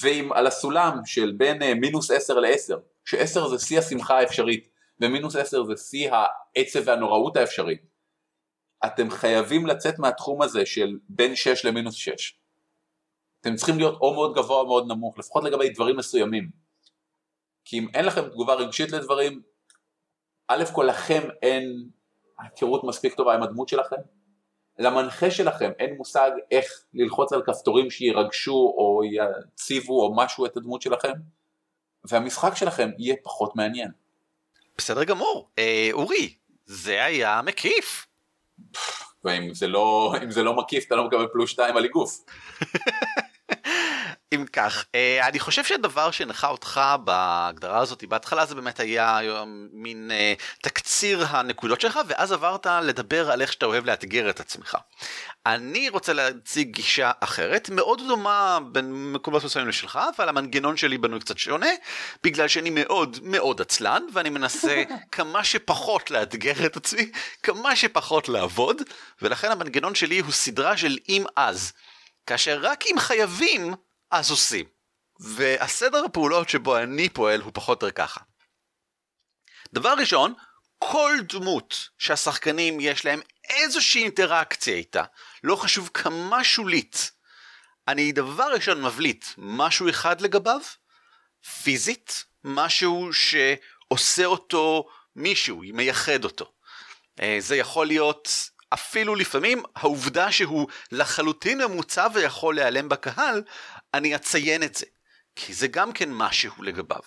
[0.00, 4.68] ואם על הסולם של בין אה, מינוס 10 ל-10, ש-10 זה שיא השמחה האפשרית
[5.00, 7.82] ומינוס 10 זה שיא העצב והנוראות האפשרית,
[8.86, 12.38] אתם חייבים לצאת מהתחום הזה של בין 6 למינוס 6.
[13.40, 16.61] אתם צריכים להיות או מאוד גבוה או מאוד נמוך, לפחות לגבי דברים מסוימים.
[17.64, 19.42] כי אם אין לכם תגובה רגשית לדברים,
[20.48, 21.88] א' כל לכם אין
[22.38, 23.96] היכרות מספיק טובה עם הדמות שלכם,
[24.78, 30.82] למנחה שלכם אין מושג איך ללחוץ על כפתורים שירגשו או יציבו או משהו את הדמות
[30.82, 31.12] שלכם,
[32.04, 33.90] והמשחק שלכם יהיה פחות מעניין.
[34.78, 35.48] בסדר גמור.
[35.58, 36.34] אה, אורי,
[36.66, 38.06] זה היה מקיף.
[39.24, 42.24] ואם זה לא, זה לא מקיף אתה לא מקבל פלוס 2 על איגוף.
[44.32, 49.20] אם כך, אה, אני חושב שהדבר שהנחה אותך בהגדרה הזאת בהתחלה זה באמת היה
[49.72, 54.76] מין אה, תקציר הנקודות שלך ואז עברת לדבר על איך שאתה אוהב לאתגר את עצמך.
[55.46, 61.20] אני רוצה להציג גישה אחרת מאוד דומה בין מקומות מסוימים לשלך אבל המנגנון שלי בנוי
[61.20, 61.70] קצת שונה
[62.22, 67.10] בגלל שאני מאוד מאוד עצלן ואני מנסה כמה שפחות לאתגר את עצמי
[67.42, 68.82] כמה שפחות לעבוד
[69.22, 71.72] ולכן המנגנון שלי הוא סדרה של אם אז.
[72.26, 73.74] כאשר רק אם חייבים
[74.12, 74.66] אז עושים.
[75.20, 78.20] והסדר הפעולות שבו אני פועל הוא פחות או יותר ככה.
[79.72, 80.34] דבר ראשון,
[80.78, 85.04] כל דמות שהשחקנים יש להם איזושהי אינטראקציה איתה,
[85.44, 87.10] לא חשוב כמה שולית,
[87.88, 90.60] אני דבר ראשון מבליט משהו אחד לגביו,
[91.62, 96.52] פיזית, משהו שעושה אותו מישהו, מייחד אותו.
[97.20, 98.28] אה, זה יכול להיות
[98.74, 103.42] אפילו לפעמים העובדה שהוא לחלוטין ממוצע ויכול להיעלם בקהל,
[103.94, 104.86] אני אציין את זה,
[105.36, 107.00] כי זה גם כן משהו לגביו.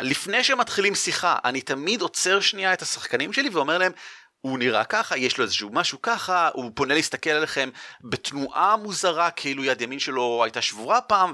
[0.00, 3.92] לפני שמתחילים שיחה, אני תמיד עוצר שנייה את השחקנים שלי ואומר להם,
[4.40, 9.64] הוא נראה ככה, יש לו איזשהו משהו ככה, הוא פונה להסתכל עליכם בתנועה מוזרה, כאילו
[9.64, 11.32] יד ימין שלו הייתה שבורה פעם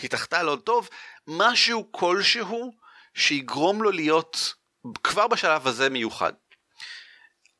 [0.00, 0.88] והתאחתה לו טוב,
[1.26, 2.72] משהו כלשהו
[3.14, 4.54] שיגרום לו להיות
[5.04, 6.32] כבר בשלב הזה מיוחד.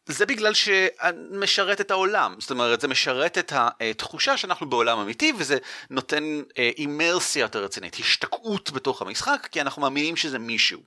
[0.07, 5.59] זה בגלל שמשרת את העולם, זאת אומרת זה משרת את התחושה שאנחנו בעולם אמיתי וזה
[5.91, 6.43] נותן
[6.79, 10.81] אימרסיה יותר רצינית, השתקעות בתוך המשחק כי אנחנו מאמינים שזה מישהו.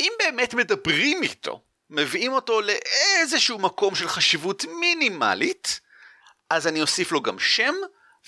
[0.00, 5.80] אם באמת מדברים איתו, מביאים אותו לאיזשהו מקום של חשיבות מינימלית,
[6.50, 7.74] אז אני אוסיף לו גם שם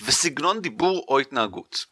[0.00, 1.86] וסגנון דיבור או התנהגות.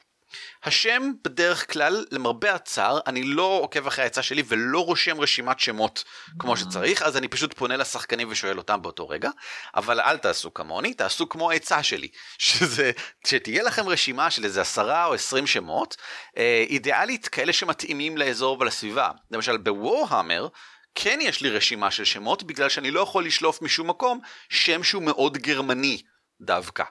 [0.65, 6.05] השם בדרך כלל למרבה הצער אני לא עוקב אחרי העצה שלי ולא רושם רשימת שמות
[6.39, 9.31] כמו שצריך אז אני פשוט פונה לשחקנים ושואל אותם באותו רגע.
[9.77, 12.91] אבל אל תעשו כמוני תעשו כמו העצה שלי שזה
[13.27, 15.97] שתהיה לכם רשימה של איזה עשרה או עשרים שמות
[16.37, 19.11] אה, אידיאלית כאלה שמתאימים לאזור ולסביבה.
[19.31, 20.49] למשל בוורהמר
[20.95, 25.03] כן יש לי רשימה של שמות בגלל שאני לא יכול לשלוף משום מקום שם שהוא
[25.03, 26.03] מאוד גרמני
[26.41, 26.85] דווקא.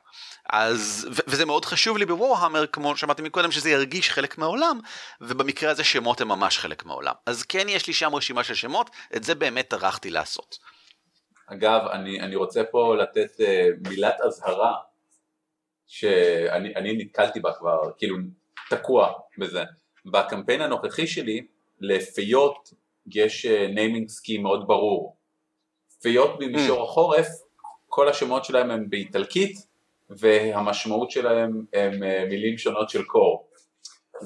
[0.49, 4.79] אז, וזה מאוד חשוב לי בוורהמר, כמו שאמרתי מקודם, שזה ירגיש חלק מהעולם,
[5.21, 7.13] ובמקרה הזה שמות הם ממש חלק מהעולם.
[7.25, 10.57] אז כן יש לי שם רשימה של שמות, את זה באמת טרחתי לעשות.
[11.47, 14.75] אגב, אני, אני רוצה פה לתת uh, מילת אזהרה,
[15.87, 18.17] שאני נתקלתי בה כבר, כאילו
[18.69, 19.63] תקוע בזה.
[20.05, 21.47] בקמפיין הנוכחי שלי,
[21.79, 22.73] לפיות
[23.13, 25.17] יש naming uh, scheme מאוד ברור.
[26.01, 26.83] פיות במישור mm.
[26.83, 27.27] החורף,
[27.89, 29.57] כל השמות שלהם הם באיטלקית,
[30.09, 33.49] והמשמעות שלהם הם אה, מילים שונות של קור.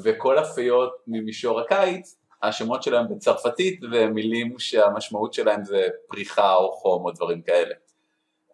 [0.03, 7.11] וכל הפיות ממישור הקיץ, השמות שלהם בצרפתית ומילים שהמשמעות שלהם זה פריחה או חום או
[7.11, 7.75] דברים כאלה.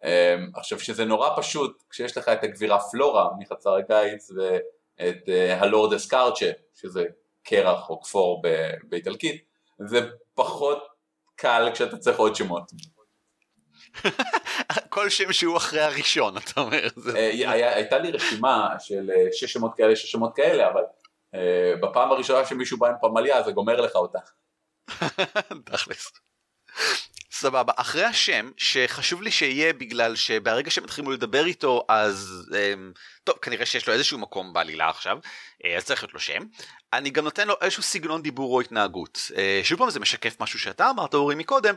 [0.04, 5.92] אמ, עכשיו שזה נורא פשוט כשיש לך את הגבירה פלורה מחצר הקיץ ואת אה, הלורד
[5.92, 7.04] אסקארצ'ה שזה
[7.42, 8.42] קרח או כפור
[8.84, 9.44] באיטלקית,
[9.78, 10.00] זה
[10.34, 10.86] פחות
[11.36, 12.72] קל כשאתה צריך עוד שמות.
[14.90, 16.88] כל שם שהוא אחרי הראשון אתה אומר.
[17.16, 20.82] אה, הייתה לי רשימה של אה, שש שמות כאלה שש שמות כאלה אבל
[21.34, 24.18] אה, בפעם הראשונה שמישהו בא עם פמליה זה גומר לך אותה.
[25.66, 26.12] תכלס.
[27.32, 32.92] סבבה אחרי השם שחשוב לי שיהיה בגלל שברגע שמתחילים לדבר איתו אז אמ,
[33.24, 35.18] טוב כנראה שיש לו איזשהו מקום בעלילה עכשיו
[35.76, 36.42] אז צריך להיות לו שם
[36.92, 39.18] אני גם נותן לו איזשהו סגנון דיבור או התנהגות
[39.62, 41.74] שוב פעם זה משקף משהו שאתה אמרת אורי מקודם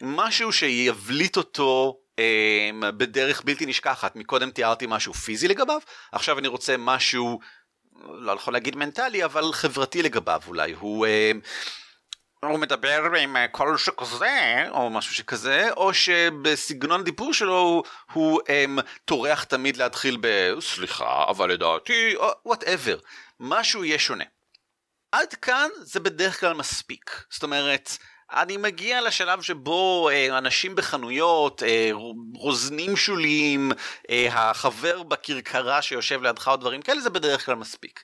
[0.00, 4.16] משהו שיבליט אותו אה, בדרך בלתי נשכחת.
[4.16, 5.80] מקודם תיארתי משהו פיזי לגביו,
[6.12, 7.40] עכשיו אני רוצה משהו,
[8.08, 10.72] לא יכול להגיד מנטלי, אבל חברתי לגביו אולי.
[10.72, 11.06] הוא...
[11.06, 11.32] אה,
[12.44, 18.40] הוא מדבר עם אה, קול שכזה, או משהו שכזה, או שבסגנון הדיבור שלו הוא, הוא
[18.40, 20.54] um, טורח תמיד להתחיל ב...
[20.60, 22.98] סליחה, אבל לדעתי, או וואטאבר.
[23.40, 24.24] משהו יהיה שונה.
[25.12, 27.24] עד כאן זה בדרך כלל מספיק.
[27.30, 27.96] זאת אומרת,
[28.34, 31.90] אני מגיע לשלב שבו אה, אנשים בחנויות, אה,
[32.34, 33.72] רוזנים שוליים,
[34.10, 38.02] אה, החבר בכרכרה שיושב לידך או דברים כאלה, זה בדרך כלל מספיק.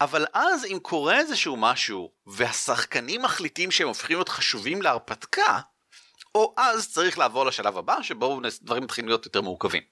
[0.00, 5.60] אבל אז אם קורה איזשהו משהו, והשחקנים מחליטים שהם הופכים להיות חשובים להרפתקה,
[6.34, 9.82] או אז צריך לעבור לשלב הבא, שבו דברים מתחילים להיות יותר מורכבים.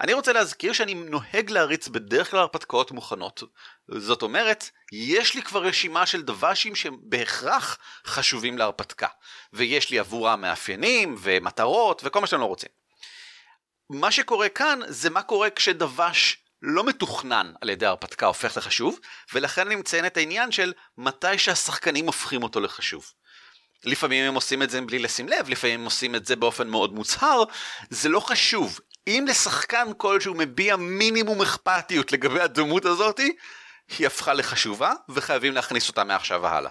[0.00, 3.42] אני רוצה להזכיר שאני נוהג להריץ בדרך כלל הרפתקאות מוכנות.
[3.88, 9.08] זאת אומרת, יש לי כבר רשימה של דב"שים שהם בהכרח חשובים להרפתקה.
[9.52, 12.68] ויש לי עבורם מאפיינים ומטרות וכל מה שאתם לא רוצים.
[13.90, 18.98] מה שקורה כאן זה מה קורה כשדב"ש לא מתוכנן על ידי ההרפתקה הופך לחשוב,
[19.32, 23.12] ולכן אני מציין את העניין של מתי שהשחקנים הופכים אותו לחשוב.
[23.84, 26.92] לפעמים הם עושים את זה בלי לשים לב, לפעמים הם עושים את זה באופן מאוד
[26.92, 27.42] מוצהר,
[27.90, 28.80] זה לא חשוב.
[29.06, 33.36] אם לשחקן כלשהו מביע מינימום אכפתיות לגבי הדמות הזאתי,
[33.98, 36.70] היא הפכה לחשובה, וחייבים להכניס אותה מעכשיו והלאה.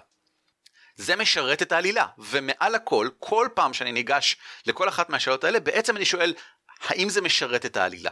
[0.96, 5.96] זה משרת את העלילה, ומעל הכל, כל פעם שאני ניגש לכל אחת מהשאלות האלה, בעצם
[5.96, 6.34] אני שואל,
[6.80, 8.10] האם זה משרת את העלילה?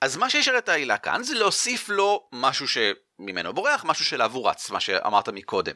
[0.00, 4.70] אז מה שישרת את העלילה כאן זה להוסיף לו משהו שממנו בורח, משהו שאליו רץ,
[4.70, 5.74] מה שאמרת מקודם.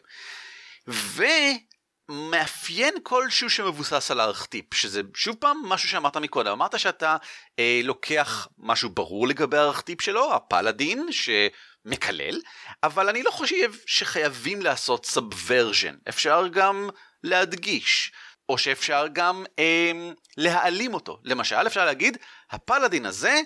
[2.08, 7.16] ומאפיין כלשהו שמבוסס על הארכטיפ, שזה שוב פעם משהו שאמרת מקודם, אמרת שאתה
[7.58, 12.40] אה, לוקח משהו ברור לגבי הארכטיפ שלו, הפלאדין, שמקלל,
[12.82, 16.88] אבל אני לא חושב שחייבים לעשות subversion, אפשר גם
[17.22, 18.12] להדגיש.
[18.48, 19.92] או שאפשר גם אה,
[20.36, 21.20] להעלים אותו.
[21.24, 22.18] למשל, אפשר להגיד,
[22.50, 23.40] הפלאדין הזה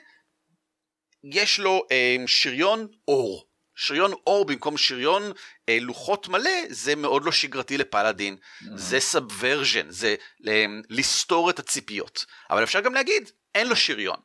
[1.32, 3.45] יש לו אה, שריון אור.
[3.76, 5.32] שריון אור במקום שריון
[5.68, 8.66] אה, לוחות מלא זה מאוד לא שגרתי לפלאדין, mm-hmm.
[8.74, 10.14] זה subversion, זה
[10.48, 12.24] אה, לסתור את הציפיות.
[12.50, 14.16] אבל אפשר גם להגיד, אין לו שריון.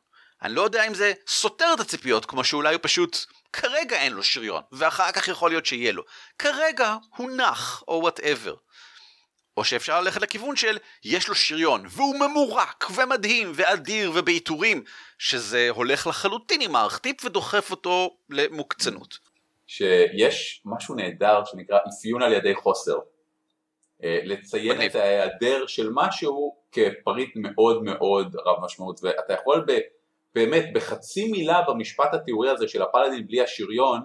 [0.42, 3.18] אני לא יודע אם זה סותר את הציפיות, כמו שאולי הוא פשוט
[3.52, 6.02] כרגע אין לו שריון, ואחר כך יכול להיות שיהיה לו.
[6.38, 8.54] כרגע הוא נח, או whatever.
[9.56, 14.84] או שאפשר ללכת לכיוון של יש לו שריון והוא ממורק ומדהים ואדיר ובעיטורים
[15.18, 19.18] שזה הולך לחלוטין עם הארכטיפ ודוחף אותו למוקצנות.
[19.66, 22.98] שיש משהו נהדר שנקרא אפיון על ידי חוסר.
[24.04, 29.78] אה, לציין את ההיעדר של משהו כפריט מאוד מאוד רב משמעות ואתה יכול ב,
[30.34, 34.00] באמת בחצי מילה במשפט התיאורי הזה של הפלאדין בלי השריון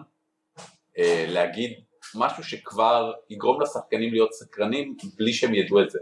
[0.97, 1.71] אה, להגיד
[2.15, 5.99] משהו שכבר יגרום לשחקנים להיות סקרנים בלי שהם ידעו את זה.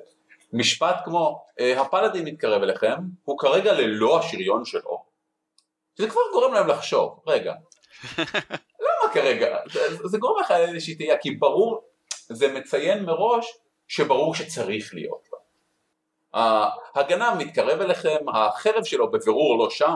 [0.54, 5.06] משפט כמו אה, הפלאדין מתקרב אליכם, הוא כרגע ללא השריון שלו,
[5.96, 7.54] זה כבר גורם להם לחשוב, רגע,
[9.06, 9.58] למה כרגע?
[9.72, 11.90] זה, זה גורם לך לאיזושהי תהייה, כי ברור,
[12.30, 13.46] זה מציין מראש
[13.88, 15.38] שברור שצריך להיות לו.
[16.96, 19.96] ההגנה מתקרב אליכם, החרב שלו בבירור לא שם,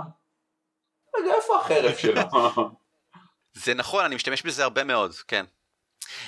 [1.15, 2.21] רגע איפה החרב שלו?
[3.63, 5.45] זה נכון, אני משתמש בזה הרבה מאוד, כן.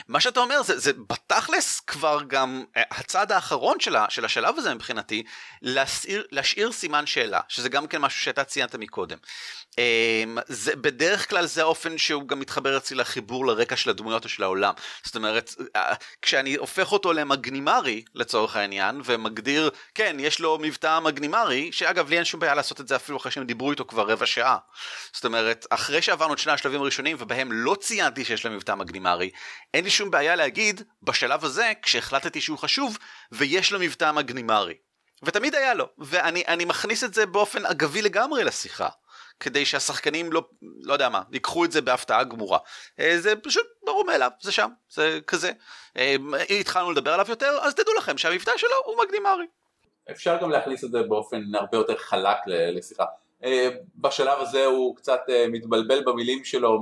[0.07, 4.73] מה שאתה אומר זה, זה בתכלס כבר גם אה, הצעד האחרון של, של השלב הזה
[4.73, 5.23] מבחינתי
[5.61, 9.17] להשאיר, להשאיר סימן שאלה שזה גם כן משהו שאתה ציינת מקודם.
[9.77, 14.29] אמ, זה, בדרך כלל זה האופן שהוא גם מתחבר אצלי לחיבור לרקע של הדמויות או
[14.29, 14.73] של העולם.
[15.03, 21.71] זאת אומרת, אה, כשאני הופך אותו למגנימרי לצורך העניין, ומגדיר, כן, יש לו מבטא מגנימרי,
[21.71, 24.25] שאגב לי אין שום בעיה לעשות את זה אפילו אחרי שהם דיברו איתו כבר רבע
[24.25, 24.57] שעה.
[25.13, 29.29] זאת אומרת, אחרי שעברנו את שני השלבים הראשונים ובהם לא ציינתי שיש לו מבטא מגנימרי,
[29.73, 32.97] אין לי שום בעיה להגיד, בשלב הזה, כשהחלטתי שהוא חשוב,
[33.31, 34.73] ויש לו מבטא מגנימרי.
[35.23, 38.89] ותמיד היה לו, ואני מכניס את זה באופן אגבי לגמרי לשיחה.
[39.41, 42.59] כדי שהשחקנים לא, לא יודע מה, ייקחו את זה בהפתעה גמורה.
[42.99, 45.51] אה, זה פשוט ברור מאליו, זה שם, זה כזה.
[45.97, 49.45] אם אה, התחלנו לדבר עליו יותר, אז תדעו לכם שהמבטא שלו הוא מגנימרי.
[50.11, 53.05] אפשר גם להכניס את זה באופן הרבה יותר חלק לשיחה.
[53.43, 56.79] אה, בשלב הזה הוא קצת מתבלבל במילים שלו,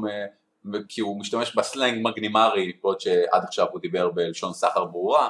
[0.88, 5.30] כי הוא משתמש בסלנג מגנימרי, בעוד שעד עכשיו הוא דיבר בלשון סחר ברורה.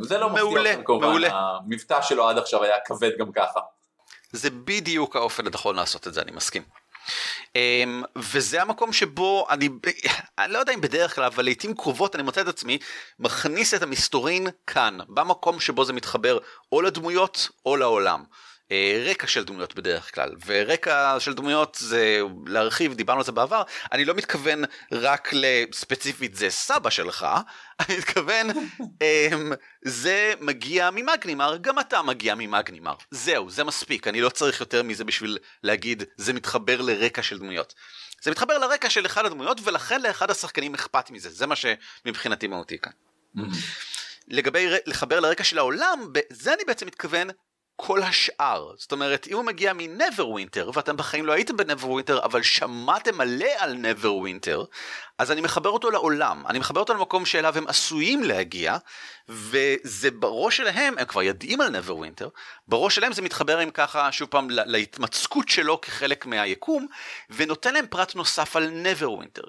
[0.00, 3.60] זה לא מפתיע אותם כמובן, המבטא שלו עד עכשיו היה כבד גם ככה.
[4.32, 6.62] זה בדיוק האופן הנכון לעשות את זה, אני מסכים.
[7.48, 9.68] Um, וזה המקום שבו אני,
[10.38, 12.78] אני לא יודע אם בדרך כלל, אבל לעיתים קרובות אני מוצא את עצמי
[13.18, 16.38] מכניס את המסתורין כאן, במקום שבו זה מתחבר
[16.72, 18.24] או לדמויות או לעולם.
[18.72, 23.62] אה, רקע של דמויות בדרך כלל, ורקע של דמויות זה להרחיב, דיברנו על זה בעבר,
[23.92, 27.26] אני לא מתכוון רק לספציפית זה סבא שלך,
[27.80, 28.50] אני מתכוון
[28.80, 29.52] אמ,
[29.84, 35.04] זה מגיע ממגנימר, גם אתה מגיע ממגנימר, זהו, זה מספיק, אני לא צריך יותר מזה
[35.04, 37.74] בשביל להגיד זה מתחבר לרקע של דמויות.
[38.22, 42.78] זה מתחבר לרקע של אחד הדמויות ולכן לאחד השחקנים אכפת מזה, זה מה שמבחינתי מהותי
[42.78, 42.92] כאן.
[44.28, 47.28] לגבי לחבר לרקע של העולם, בזה אני בעצם מתכוון
[47.80, 48.72] כל השאר.
[48.76, 53.74] זאת אומרת, אם הוא מגיע מנברווינטר, ואתם בחיים לא הייתם בנברווינטר, אבל שמעתם מלא על
[53.74, 54.64] נברווינטר,
[55.18, 56.46] אז אני מחבר אותו לעולם.
[56.46, 58.76] אני מחבר אותו למקום שאליו הם עשויים להגיע,
[59.28, 62.28] וזה בראש שלהם, הם כבר יודעים על נברווינטר,
[62.68, 66.86] בראש שלהם זה מתחבר עם ככה, שוב פעם, להתמצקות שלו כחלק מהיקום,
[67.30, 69.42] ונותן להם פרט נוסף על נברווינטר,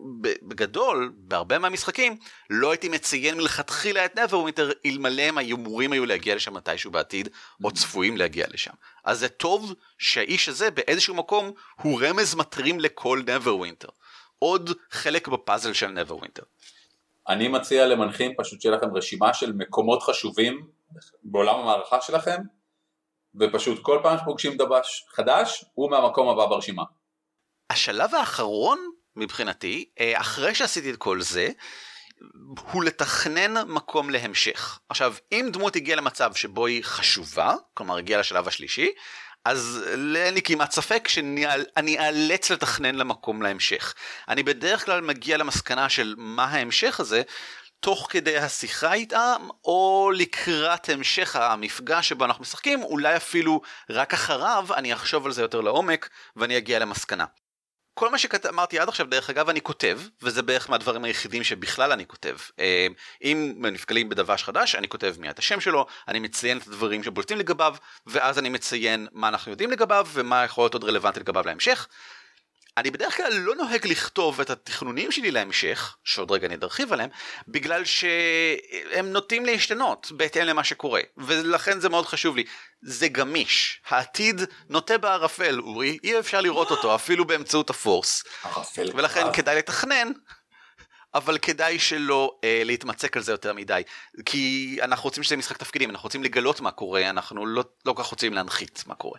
[0.00, 2.16] שבגדול, בהרבה מהמשחקים,
[2.50, 7.28] לא הייתי מציין מלכתחילה את נברווינטר, אלמלא הם היו אמורים היו להגיע לשם מתישהו בעתיד,
[7.64, 8.72] או צפויים להגיע לשם.
[9.04, 13.88] אז זה טוב שהאיש הזה באיזשהו מקום הוא רמז מטרים לכל נברווינטר.
[14.38, 16.42] עוד חלק בפאזל של נברווינטר.
[17.28, 20.66] אני מציע למנחים פשוט שיהיה לכם רשימה של מקומות חשובים
[21.22, 22.38] בעולם המערכה שלכם,
[23.40, 26.82] ופשוט כל פעם שפוגשים דבש חדש, הוא מהמקום הבא ברשימה.
[27.70, 28.78] השלב האחרון
[29.16, 31.48] מבחינתי, אה, אחרי שעשיתי את כל זה,
[32.72, 34.78] הוא לתכנן מקום להמשך.
[34.88, 38.90] עכשיו, אם דמות הגיעה למצב שבו היא חשובה, כלומר הגיעה לשלב השלישי,
[39.44, 39.84] אז
[40.16, 43.94] אין לי כמעט ספק שאני אאלץ לתכנן למקום להמשך.
[44.28, 47.22] אני בדרך כלל מגיע למסקנה של מה ההמשך הזה,
[47.80, 54.66] תוך כדי השיחה איתם, או לקראת המשך המפגש שבו אנחנו משחקים, אולי אפילו רק אחריו
[54.74, 57.24] אני אחשוב על זה יותר לעומק, ואני אגיע למסקנה.
[57.94, 62.06] כל מה שאמרתי עד עכשיו דרך אגב אני כותב וזה בערך מהדברים היחידים שבכלל אני
[62.06, 62.36] כותב.
[62.58, 62.86] אה,
[63.22, 67.38] אם נפגלים בדבש חדש אני כותב מיד את השם שלו אני מציין את הדברים שבולטים
[67.38, 67.74] לגביו
[68.06, 71.88] ואז אני מציין מה אנחנו יודעים לגביו ומה יכול להיות עוד רלוונטי לגביו להמשך
[72.76, 77.10] אני בדרך כלל לא נוהג לכתוב את התכנונים שלי להמשך, שעוד רגע אני ארחיב עליהם,
[77.48, 82.44] בגלל שהם נוטים להשתנות בהתאם למה שקורה, ולכן זה מאוד חשוב לי.
[82.82, 88.24] זה גמיש, העתיד נוטה בערפל, אורי, אי אפשר לראות אותו אפילו באמצעות הפורס.
[88.94, 90.12] ולכן כדאי לתכנן
[91.14, 93.82] אבל כדאי שלא אה, להתמצק על זה יותר מדי,
[94.24, 98.02] כי אנחנו רוצים שזה משחק תפקידים, אנחנו רוצים לגלות מה קורה, אנחנו לא, לא כל
[98.02, 99.18] כך רוצים להנחית מה קורה.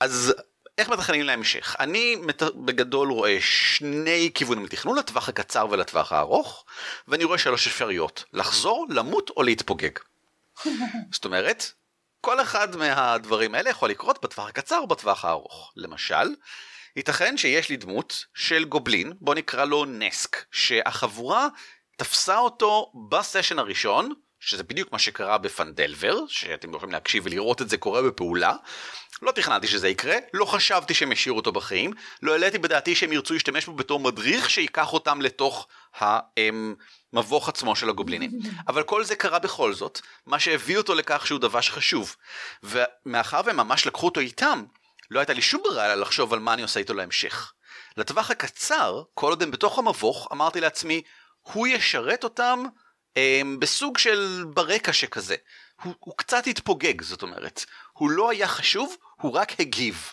[0.00, 0.34] אז
[0.78, 1.76] איך מתכננים להמשך?
[1.80, 2.16] אני
[2.54, 6.64] בגדול רואה שני כיוונים לתכנון, לטווח הקצר ולטווח הארוך,
[7.08, 9.98] ואני רואה שלוש אפשרויות, לחזור, למות או להתפוגג.
[11.12, 11.72] זאת אומרת,
[12.20, 15.72] כל אחד מהדברים האלה יכול לקרות בטווח הקצר או בטווח הארוך.
[15.76, 16.34] למשל,
[16.96, 21.48] ייתכן שיש לי דמות של גובלין, בוא נקרא לו נסק, שהחבורה
[21.96, 27.76] תפסה אותו בסשן הראשון, שזה בדיוק מה שקרה בפנדלבר, שאתם יכולים להקשיב ולראות את זה
[27.76, 28.54] קורה בפעולה.
[29.22, 33.34] לא תכננתי שזה יקרה, לא חשבתי שהם ישאירו אותו בחיים, לא העליתי בדעתי שהם ירצו
[33.34, 35.68] להשתמש בו בתור מדריך שייקח אותם לתוך
[37.12, 38.30] המבוך עצמו של הגובלינים.
[38.68, 42.16] אבל כל זה קרה בכל זאת, מה שהביא אותו לכך שהוא דבש חשוב.
[42.62, 44.64] ומאחר והם ממש לקחו אותו איתם,
[45.10, 47.52] לא הייתה לי שום ברירה אלא לחשוב על מה אני עושה איתו להמשך.
[47.96, 51.02] לטווח הקצר, כל עוד הם בתוך המבוך, אמרתי לעצמי,
[51.42, 52.64] הוא ישרת אותם
[53.58, 55.36] בסוג של ברקע שכזה.
[55.82, 57.64] הוא, הוא קצת התפוגג, זאת אומרת.
[57.92, 60.12] הוא לא היה חשוב, הוא רק הגיב.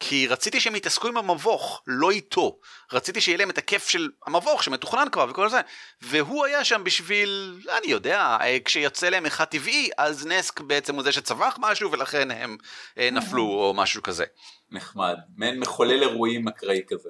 [0.00, 2.58] כי רציתי שהם יתעסקו עם המבוך, לא איתו.
[2.92, 5.60] רציתי שיהיה להם את הכיף של המבוך שמתוכנן כבר וכל זה.
[6.02, 11.12] והוא היה שם בשביל, אני יודע, כשיוצא להם אחד טבעי, אז נסק בעצם הוא זה
[11.12, 12.56] שצבח משהו ולכן הם
[12.98, 14.24] אה, נפלו או משהו כזה.
[14.70, 17.08] נחמד, מעין מחולל אירועים אקראי כזה.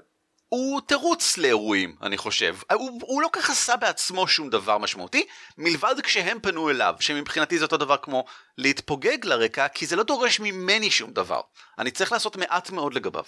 [0.54, 2.56] הוא תירוץ לאירועים, אני חושב.
[2.72, 5.26] הוא, הוא לא כך עשה בעצמו שום דבר משמעותי,
[5.58, 8.24] מלבד כשהם פנו אליו, שמבחינתי זה אותו דבר כמו
[8.58, 11.40] להתפוגג לרקע, כי זה לא דורש ממני שום דבר.
[11.78, 13.24] אני צריך לעשות מעט מאוד לגביו.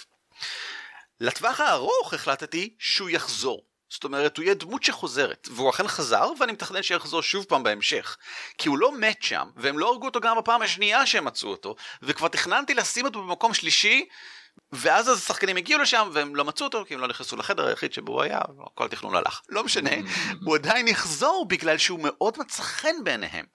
[1.21, 3.63] לטווח הארוך החלטתי שהוא יחזור.
[3.91, 8.17] זאת אומרת, הוא יהיה דמות שחוזרת, והוא אכן חזר, ואני מתכנן שיחזור שוב פעם בהמשך.
[8.59, 11.77] כי הוא לא מת שם, והם לא הרגו אותו גם בפעם השנייה שהם מצאו אותו,
[12.03, 14.09] וכבר תכננתי לשים אותו במקום שלישי,
[14.77, 18.13] ואז השחקנים הגיעו לשם והם לא מצאו אותו כי הם לא נכנסו לחדר היחיד שבו
[18.13, 18.41] הוא היה,
[18.75, 19.41] כל התכנון הלך.
[19.49, 19.91] לא משנה,
[20.45, 23.47] הוא עדיין יחזור בגלל שהוא מאוד מצא חן בעיניהם.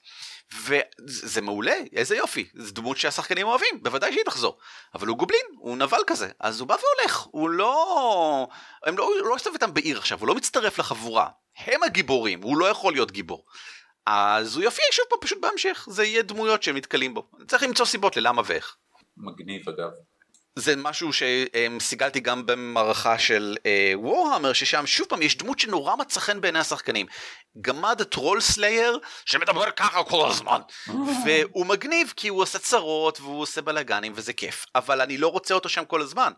[0.65, 4.57] וזה מעולה, איזה יופי, זו דמות שהשחקנים אוהבים, בוודאי שהיא תחזור.
[4.93, 8.47] אבל הוא גובלין, הוא נבל כזה, אז הוא בא והולך, הוא לא...
[8.85, 11.27] הם לא, הוא לא מסתובב איתם בעיר עכשיו, הוא לא מצטרף לחבורה.
[11.57, 13.45] הם הגיבורים, הוא לא יכול להיות גיבור.
[14.05, 17.29] אז הוא יופיע שוב פעם פשוט בהמשך, זה יהיה דמויות שהם נתקלים בו.
[17.47, 18.75] צריך למצוא סיבות ללמה ואיך.
[19.17, 19.89] מגניב אגב.
[20.55, 23.57] זה משהו שסיגלתי גם במערכה של
[23.93, 27.05] וורהמר אה, ששם שוב פעם יש דמות שנורא מצא חן בעיני השחקנים.
[27.61, 30.61] גמד הטרול סלייר שמדבר ככה כל הזמן
[31.25, 35.53] והוא מגניב כי הוא עושה צרות והוא עושה בלאגנים וזה כיף אבל אני לא רוצה
[35.53, 36.31] אותו שם כל הזמן.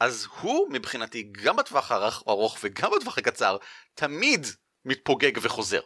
[0.00, 3.56] אז הוא מבחינתי גם בטווח הארוך וגם בטווח הקצר
[3.94, 4.46] תמיד
[4.84, 5.80] מתפוגג וחוזר.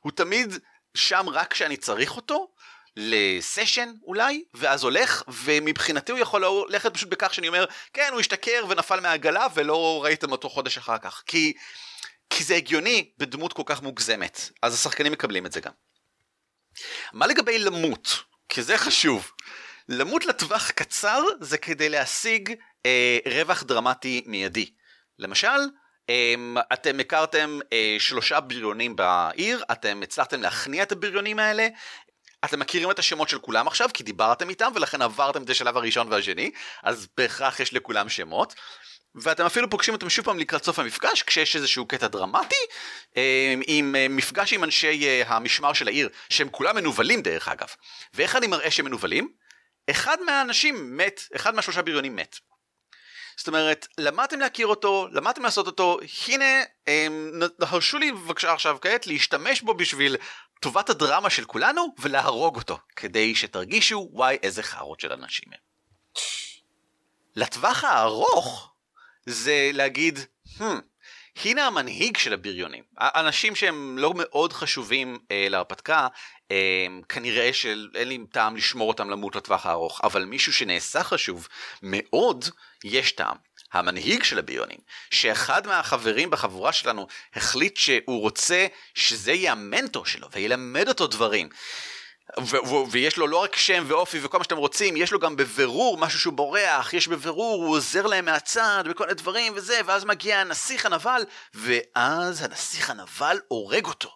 [0.00, 0.58] הוא תמיד
[0.94, 2.48] שם רק כשאני צריך אותו
[3.00, 8.64] לסשן אולי, ואז הולך, ומבחינתי הוא יכול ללכת פשוט בכך שאני אומר, כן, הוא השתכר
[8.68, 11.22] ונפל מהעגלה ולא ראיתם אותו חודש אחר כך.
[11.26, 11.52] כי
[12.30, 15.72] כי זה הגיוני בדמות כל כך מוגזמת, אז השחקנים מקבלים את זה גם.
[17.12, 18.22] מה לגבי למות?
[18.48, 19.32] כי זה חשוב.
[19.88, 22.54] למות לטווח קצר זה כדי להשיג
[22.86, 24.70] אה, רווח דרמטי מיידי.
[25.18, 25.58] למשל,
[26.10, 26.34] אה,
[26.72, 31.68] אתם הכרתם אה, שלושה בריונים בעיר, אתם הצלחתם להכניע את הבריונים האלה,
[32.44, 36.12] אתם מכירים את השמות של כולם עכשיו כי דיברתם איתם ולכן עברתם את השלב הראשון
[36.12, 36.50] והשני,
[36.82, 38.54] אז בהכרח יש לכולם שמות.
[39.14, 42.56] ואתם אפילו פוגשים אותם שוב פעם לקראת סוף המפגש כשיש איזשהו קטע דרמטי
[43.16, 47.68] אה, עם אה, מפגש עם אנשי אה, המשמר של העיר שהם כולם מנוולים דרך אגב
[48.14, 49.28] ואיך אני מראה שהם מנוולים?
[49.90, 52.36] אחד מהאנשים מת, אחד מהשלושה בריונים מת.
[53.38, 56.62] זאת אומרת, למדתם להכיר אותו, למדתם לעשות אותו, הנה,
[57.60, 60.16] הרשו לי בבקשה עכשיו כעת להשתמש בו בשביל
[60.60, 65.58] טובת הדרמה של כולנו ולהרוג אותו, כדי שתרגישו וואי איזה חארות של אנשים הם.
[67.36, 68.72] לטווח הארוך,
[69.26, 70.18] זה להגיד,
[70.58, 70.62] hmm,
[71.44, 72.84] הנה המנהיג של הבריונים.
[72.98, 76.08] אנשים שהם לא מאוד חשובים אה, להרפתקה,
[76.50, 81.48] אה, כנראה שאין לי טעם לשמור אותם למות לטווח הארוך, אבל מישהו שנעשה חשוב
[81.82, 82.44] מאוד,
[82.84, 83.36] יש טעם.
[83.72, 84.78] המנהיג של הבריונים,
[85.10, 91.48] שאחד מהחברים בחבורה שלנו החליט שהוא רוצה שזה יהיה המנטור שלו וילמד אותו דברים.
[92.90, 96.20] ויש לו לא רק שם ואופי וכל מה שאתם רוצים, יש לו גם בבירור משהו
[96.20, 100.86] שהוא בורח, יש בבירור, הוא עוזר להם מהצד וכל מיני דברים וזה, ואז מגיע הנסיך
[100.86, 101.22] הנבל,
[101.54, 104.10] ואז הנסיך הנבל הורג אותו.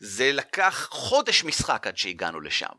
[0.00, 2.72] זה לקח חודש משחק עד שהגענו לשם.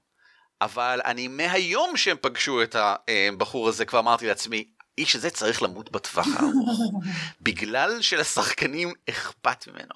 [0.62, 4.68] אבל אני מהיום שהם פגשו את הבחור הזה כבר אמרתי לעצמי,
[4.98, 6.80] האיש הזה צריך למות בטווח הארוך.
[7.42, 9.96] בגלל שלשחקנים אכפת ממנו.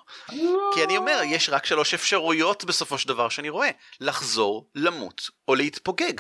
[0.74, 3.70] כי אני אומר, יש רק שלוש אפשרויות בסופו של דבר שאני רואה.
[4.00, 6.14] לחזור, למות או להתפוגג.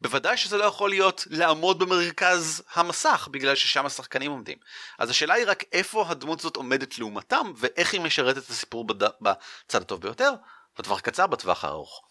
[0.00, 4.58] בוודאי שזה לא יכול להיות לעמוד במרכז המסך בגלל ששם השחקנים עומדים.
[4.98, 9.08] אז השאלה היא רק איפה הדמות הזאת עומדת לעומתם ואיך היא משרתת את הסיפור בד...
[9.20, 10.32] בצד הטוב ביותר,
[10.78, 12.02] בטווח קצר, בטווח הארוך.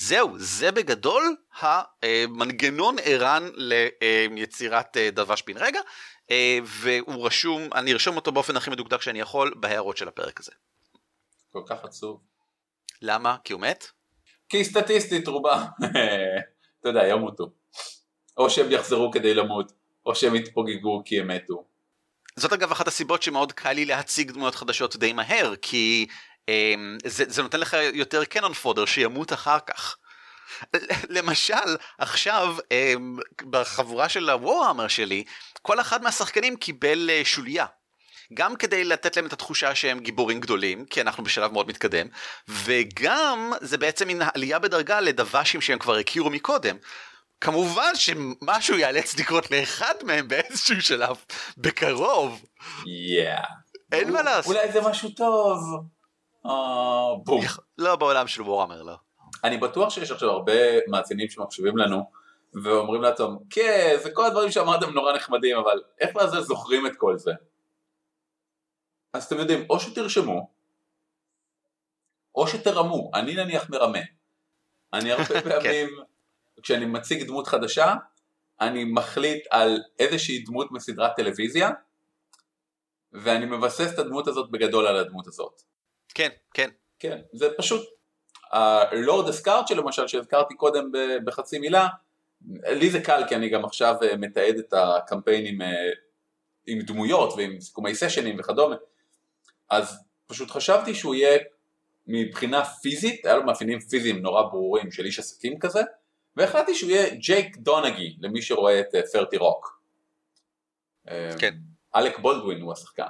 [0.00, 5.80] זהו, זה בגדול המנגנון ערן ליצירת אה, דבש בן רגע,
[6.30, 10.52] אה, והוא רשום, אני ארשום אותו באופן הכי מדוקדק שאני יכול בהערות של הפרק הזה.
[11.52, 12.20] כל כך עצוב.
[13.02, 13.36] למה?
[13.44, 13.86] כי הוא מת?
[14.48, 15.64] כי סטטיסטית רובה,
[16.80, 17.50] אתה יודע, ימותו.
[18.36, 19.72] או שהם יחזרו כדי למות,
[20.06, 21.64] או שהם יתפוגגו כי הם מתו.
[22.36, 26.06] זאת אגב אחת הסיבות שמאוד קל לי להציג דמויות חדשות די מהר, כי
[27.04, 29.96] זה, זה נותן לך יותר קנון פודר שימות אחר כך.
[31.08, 33.18] למשל עכשיו אמ,
[33.50, 35.24] בחבורה של הווארהמר שלי
[35.62, 37.66] כל אחד מהשחקנים קיבל אה, שוליה.
[38.34, 42.06] גם כדי לתת להם את התחושה שהם גיבורים גדולים כי אנחנו בשלב מאוד מתקדם
[42.48, 46.76] וגם זה בעצם מין עלייה בדרגה לדוושים שהם כבר הכירו מקודם.
[47.40, 51.16] כמובן שמשהו ייאלץ לקרות לאחד מהם באיזשהו שלב
[51.58, 52.44] בקרוב.
[52.62, 53.46] Yeah.
[53.92, 54.56] אין מה לעשות.
[54.56, 55.58] אולי זה משהו טוב.
[56.46, 57.40] אה, בום.
[57.78, 58.96] לא בעולם של וורהמר לא.
[59.44, 60.52] אני בטוח שיש עכשיו הרבה
[60.88, 62.10] מאזינים שמקשיבים לנו
[62.64, 67.18] ואומרים לעצמם כן זה כל הדברים שאמרתם נורא נחמדים אבל איך לזה זוכרים את כל
[67.18, 67.32] זה.
[69.12, 70.50] אז אתם יודעים או שתרשמו
[72.34, 73.98] או שתרמו אני נניח מרמה.
[74.92, 75.50] אני הרבה כן.
[75.50, 75.88] פעמים
[76.62, 77.94] כשאני מציג דמות חדשה
[78.60, 81.70] אני מחליט על איזושהי דמות מסדרת טלוויזיה
[83.12, 85.62] ואני מבסס את הדמות הזאת בגדול על הדמות הזאת.
[86.14, 86.70] כן, כן.
[86.98, 87.88] כן, זה פשוט,
[88.52, 90.92] הלורד אסקארט שלמשל שהזכרתי קודם
[91.24, 91.88] בחצי מילה,
[92.66, 95.90] לי זה קל כי אני גם עכשיו אה, מתעד את הקמפיינים אה,
[96.66, 98.76] עם דמויות ועם סיכומי סשנים וכדומה,
[99.70, 101.38] אז פשוט חשבתי שהוא יהיה
[102.06, 105.80] מבחינה פיזית, היה לו מאפיינים פיזיים נורא ברורים של איש עסקים כזה,
[106.36, 109.82] והחלטתי שהוא יהיה ג'ייק דונגי למי שרואה את פרטי אה, רוק.
[111.38, 111.54] כן.
[111.96, 113.06] אלק בולדווין הוא השחקן.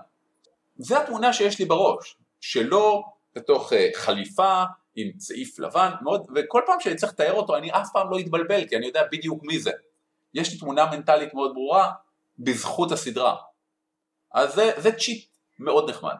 [0.77, 4.65] זה התמונה שיש לי בראש, שלו בתוך אה, חליפה
[4.97, 8.69] עם צעיף לבן, מאוד, וכל פעם שאני צריך לתאר אותו אני אף פעם לא אתבלבל
[8.69, 9.71] כי אני יודע בדיוק מי זה.
[10.35, 11.93] יש לי תמונה מנטלית מאוד ברורה
[12.39, 13.37] בזכות הסדרה.
[14.35, 15.27] אז זה, זה צ'יט
[15.59, 16.15] מאוד נחמד.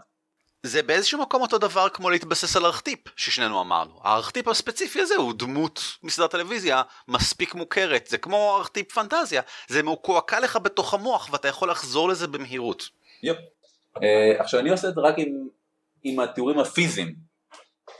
[0.63, 4.01] זה באיזשהו מקום אותו דבר כמו להתבסס על ארכטיפ ששנינו אמרנו.
[4.05, 10.41] הארכטיפ הספציפי הזה הוא דמות מסדרת טלוויזיה מספיק מוכרת, זה כמו ארכטיפ פנטזיה, זה מקועקע
[10.41, 12.89] לך בתוך המוח ואתה יכול לחזור לזה במהירות.
[13.23, 13.37] יפ.
[13.97, 14.01] Uh,
[14.39, 15.49] עכשיו אני עושה את זה רק עם
[16.03, 17.15] עם התיאורים הפיזיים,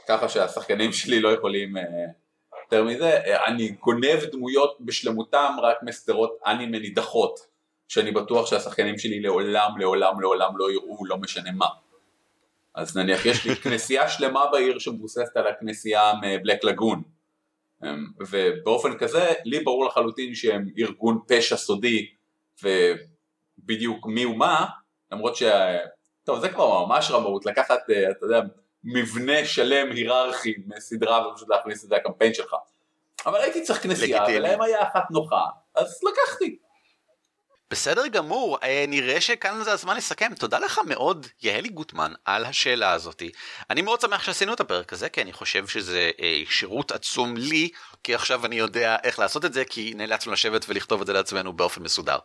[0.07, 1.81] ככה שהשחקנים שלי לא יכולים uh,
[2.63, 7.39] יותר מזה, uh, אני גונב דמויות בשלמותם רק מסדרות אנימה נידחות,
[7.87, 11.67] שאני בטוח שהשחקנים שלי לעולם לעולם לעולם לא יראו לא משנה מה.
[12.75, 17.01] אז נניח יש לי כנסייה שלמה בעיר שמבוססת על הכנסייה מבלק לגון,
[17.83, 17.87] um,
[18.29, 22.07] ובאופן כזה לי ברור לחלוטין שהם ארגון פשע סודי
[22.63, 24.65] ובדיוק מי ומה,
[25.11, 25.77] למרות שה...
[26.29, 28.41] טוב זה כבר ממש רמאות, לקחת, אה, אתה יודע,
[28.83, 32.55] מבנה שלם היררכי מסדרה ופשוט להכניס את זה לקמפיין שלך.
[33.25, 34.37] אבל הייתי צריך כנסייה, לגיטימי.
[34.37, 35.43] ולהם היה אחת נוחה,
[35.75, 36.57] אז לקחתי.
[37.71, 40.31] בסדר גמור, אה, נראה שכאן זה הזמן לסכם.
[40.39, 43.31] תודה לך מאוד, יהלי גוטמן, על השאלה הזאתי.
[43.69, 47.69] אני מאוד שמח שעשינו את הפרק הזה, כי אני חושב שזה אה, שירות עצום לי,
[48.03, 51.53] כי עכשיו אני יודע איך לעשות את זה, כי נאלצנו לשבת ולכתוב את זה לעצמנו
[51.53, 52.17] באופן מסודר.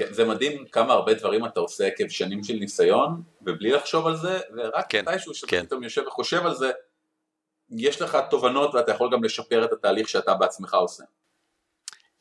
[0.00, 4.16] כן, זה מדהים כמה הרבה דברים אתה עושה עקב שנים של ניסיון, ובלי לחשוב על
[4.16, 5.66] זה, ורק כן, מתישהו שאתה כן.
[5.66, 6.70] פתאום יושב וחושב על זה,
[7.70, 11.04] יש לך תובנות ואתה יכול גם לשפר את התהליך שאתה בעצמך עושה.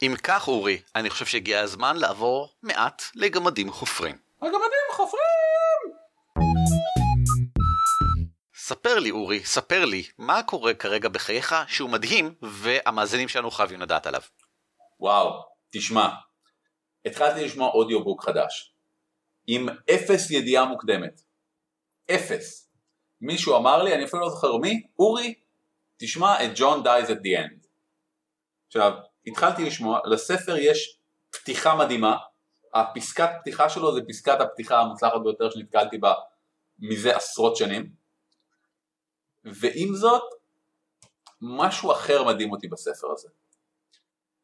[0.01, 4.15] אם כך, אורי, אני חושב שהגיע הזמן לעבור מעט לגמדים חופרים.
[4.41, 5.99] הגמדים חופרים!
[8.55, 14.07] ספר לי, אורי, ספר לי, מה קורה כרגע בחייך שהוא מדהים, והמאזינים שלנו חייבים לדעת
[14.07, 14.21] עליו.
[14.99, 16.09] וואו, תשמע,
[17.05, 18.73] התחלתי לשמוע audiobook חדש,
[19.47, 21.21] עם אפס ידיעה מוקדמת.
[22.11, 22.71] אפס.
[23.21, 25.33] מישהו אמר לי, אני אפילו לא זוכר מי, אורי,
[25.97, 27.67] תשמע את John Dies at the End.
[28.67, 28.93] עכשיו,
[29.27, 32.17] התחלתי לשמוע, לספר יש פתיחה מדהימה,
[32.73, 36.13] הפסקת פתיחה שלו זה פסקת הפתיחה המוצלחת ביותר שנתקלתי בה
[36.79, 37.91] מזה עשרות שנים,
[39.43, 40.23] ועם זאת,
[41.41, 43.29] משהו אחר מדהים אותי בספר הזה.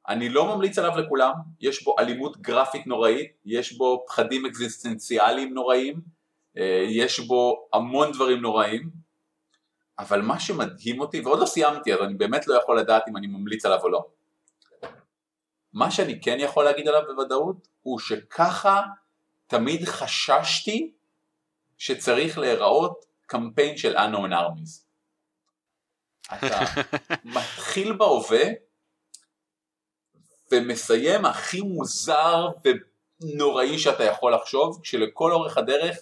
[0.10, 6.02] אני לא ממליץ עליו לכולם, יש בו אלימות גרפית נוראית, יש בו פחדים אקזיסטנציאליים נוראים,
[6.58, 8.90] אה, יש בו המון דברים נוראים,
[10.00, 13.28] אבל מה שמדהים אותי, ועוד לא סיימתי, אז אני באמת לא יכול לדעת אם אני
[13.28, 14.06] ממליץ עליו או לא.
[15.74, 18.82] מה שאני כן יכול להגיד עליו בוודאות, הוא שככה
[19.48, 20.92] תמיד חששתי
[21.78, 24.86] שצריך להיראות קמפיין של unknown armies.
[26.34, 26.60] אתה
[27.36, 28.65] מתחיל בהווה
[30.52, 32.48] ומסיים הכי מוזר
[33.22, 35.98] ונוראי שאתה יכול לחשוב, כשלכל אורך הדרך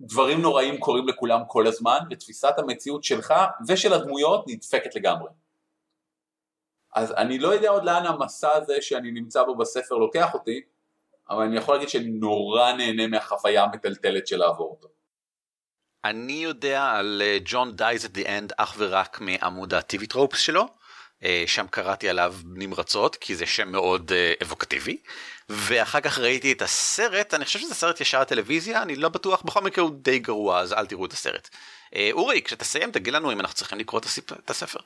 [0.00, 3.34] דברים נוראים קורים לכולם כל הזמן, ותפיסת המציאות שלך
[3.68, 5.30] ושל הדמויות נדפקת לגמרי.
[6.94, 10.60] אז אני לא יודע עוד לאן המסע הזה שאני נמצא בו בספר לוקח אותי,
[11.30, 14.88] אבל אני יכול להגיד שאני נורא נהנה מהחוויה המטלטלת של לעבור אותו.
[16.04, 20.66] אני יודע על John Dies at the End אך ורק מעמוד ה TV Tropes שלו,
[21.46, 24.96] שם קראתי עליו נמרצות כי זה שם מאוד אה, אבוקטיבי,
[25.48, 29.60] ואחר כך ראיתי את הסרט, אני חושב שזה סרט ישר לטלוויזיה, אני לא בטוח, בכל
[29.60, 31.48] מקרה הוא די גרוע אז אל תראו את הסרט.
[31.94, 34.00] אה, אורי, כשתסיים תגיד לנו אם אנחנו צריכים לקרוא
[34.44, 34.80] את הספר.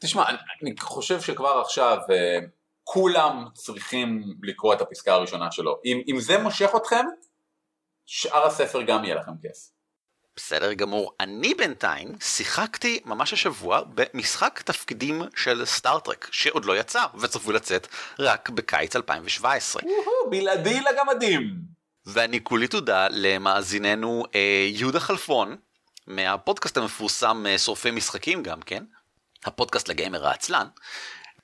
[0.00, 0.24] תשמע,
[0.62, 2.38] אני, חושב שכבר עכשיו אה,
[2.84, 5.80] כולם צריכים לקרוא את הפסקה הראשונה שלו.
[5.84, 7.04] אם, אם זה מושך אתכם,
[8.06, 9.79] שאר הספר גם יהיה לכם כיף.
[10.40, 11.12] בסדר גמור.
[11.20, 17.86] אני בינתיים שיחקתי ממש השבוע במשחק תפקידים של סטארטרק, שעוד לא יצא וצפוי לצאת
[18.18, 19.82] רק בקיץ 2017.
[19.84, 21.54] וואו, בלעדי לגמדים.
[22.06, 25.56] ואני כולי תודה למאזיננו אה, יהודה חלפון,
[26.06, 28.84] מהפודקאסט המפורסם אה, שורפי משחקים גם כן,
[29.44, 30.66] הפודקאסט לגיימר העצלן,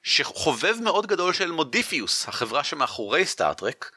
[0.06, 3.90] שחובב מאוד גדול של מודיפיוס, החברה שמאחורי סטארטרק,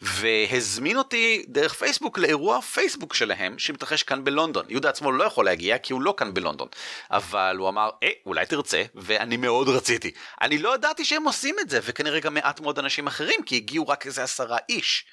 [0.00, 4.64] והזמין אותי דרך פייסבוק לאירוע פייסבוק שלהם שמתרחש כאן בלונדון.
[4.68, 6.68] יהודה עצמו לא יכול להגיע כי הוא לא כאן בלונדון,
[7.10, 10.10] אבל הוא אמר, אה, אולי תרצה, ואני מאוד רציתי.
[10.40, 13.88] אני לא ידעתי שהם עושים את זה, וכנראה גם מעט מאוד אנשים אחרים, כי הגיעו
[13.88, 15.04] רק איזה עשרה איש.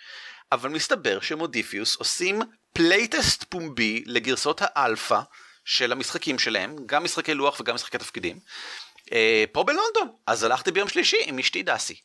[0.52, 2.42] אבל מסתבר שמודיפיוס עושים
[2.74, 5.20] playtest פומבי לגרסות האלפא
[5.66, 8.40] של המשחקים שלהם, גם משחקי לוח וגם משחקי תפקידים,
[9.14, 10.16] אה, פה בלונדון.
[10.28, 11.96] אז הלכתי ביום שלישי עם אשתי דסי.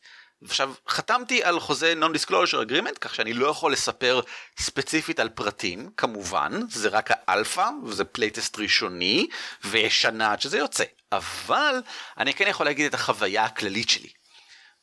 [0.45, 4.21] עכשיו, חתמתי על חוזה non-disclosure agreement, כך שאני לא יכול לספר
[4.59, 9.27] ספציפית על פרטים, כמובן, זה רק האלפא, וזה playtest ראשוני,
[9.63, 10.83] ויש שנה עד שזה יוצא.
[11.11, 11.75] אבל
[12.17, 14.09] אני כן יכול להגיד את החוויה הכללית שלי.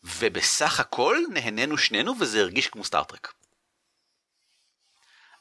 [0.05, 3.33] ובסך הכל נהנינו שנינו וזה הרגיש כמו סטארטרק.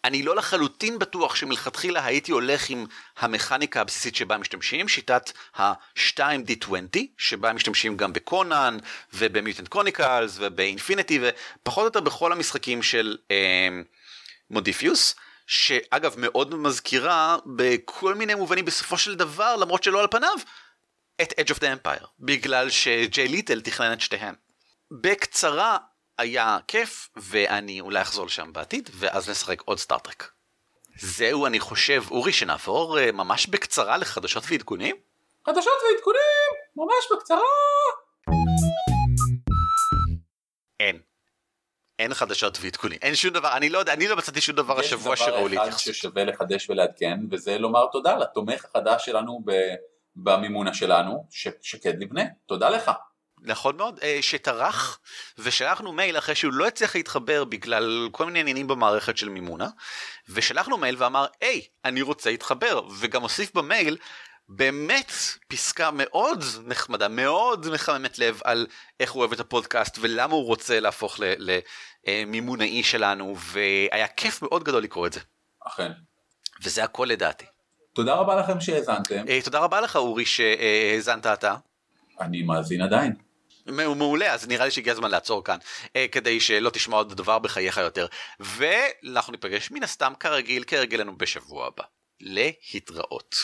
[0.06, 2.86] אני לא לחלוטין בטוח שמלכתחילה הייתי הולך עם
[3.18, 8.78] המכניקה הבסיסית שבה משתמשים, שיטת ה-2D20, שבה משתמשים גם בקונן
[9.14, 13.70] ובמיוטנט קרוניקלס ובאינפיניטי ופחות או יותר בכל המשחקים של אה,
[14.49, 15.16] מודיפיוס,
[15.47, 20.36] שאגב מאוד מזכירה בכל מיני מובנים בסופו של דבר, למרות שלא על פניו,
[21.22, 24.36] את Edge of the Empire, בגלל שג'יי ליטל תכנן את שתיהן.
[24.91, 25.78] בקצרה,
[26.18, 30.32] היה כיף, ואני אולי אחזור לשם בעתיד, ואז נשחק עוד סטארטרק.
[30.99, 34.95] זהו, אני חושב, אורי, שנעבור uh, ממש בקצרה לחדשות ועדכונים?
[35.45, 37.39] חדשות ועדכונים, ממש בקצרה.
[40.80, 40.99] אין.
[41.99, 45.16] אין חדשות ועדכונים, אין שום דבר, אני לא יודע, אני לא מצאתי שום דבר השבוע
[45.16, 45.78] שראו יש לי דבר אחד.
[45.78, 49.76] ששווה לחדש ולעדכן, וזה לומר תודה לתומך החדש שלנו ב-
[50.16, 52.24] במימונה שלנו, ש- שקד לבנה.
[52.45, 52.91] תודה לך.
[53.46, 55.00] נכון מאוד, אה, שטרח
[55.38, 59.68] ושלחנו מייל אחרי שהוא לא הצליח להתחבר בגלל כל מיני עניינים במערכת של מימונה,
[60.30, 63.98] ושלחנו מייל ואמר, היי, אני רוצה להתחבר, וגם הוסיף במייל
[64.50, 65.12] באמת
[65.48, 68.68] פסקה מאוד נחמדה, מאוד מחממת לב על
[69.00, 71.20] איך הוא אוהב את הפודקאסט ולמה הוא רוצה להפוך
[72.08, 75.20] למימונאי שלנו, והיה כיף מאוד גדול לקרוא את זה.
[75.68, 75.91] אכן.
[76.64, 77.46] וזה הכל לדעתי.
[77.93, 79.28] תודה רבה לכם שהאזנתם.
[79.30, 81.56] אה, תודה רבה לך אורי שהאזנת אתה.
[82.22, 83.24] אני מאזין עדיין.
[83.68, 85.57] מעולה אז נראה לי שהגיע הזמן לעצור כאן
[85.95, 88.07] אה, כדי שלא תשמע עוד דבר בחייך יותר
[88.39, 91.84] ואנחנו ניפגש מן הסתם כרגיל כרגלנו בשבוע הבא
[92.22, 93.36] להתראות.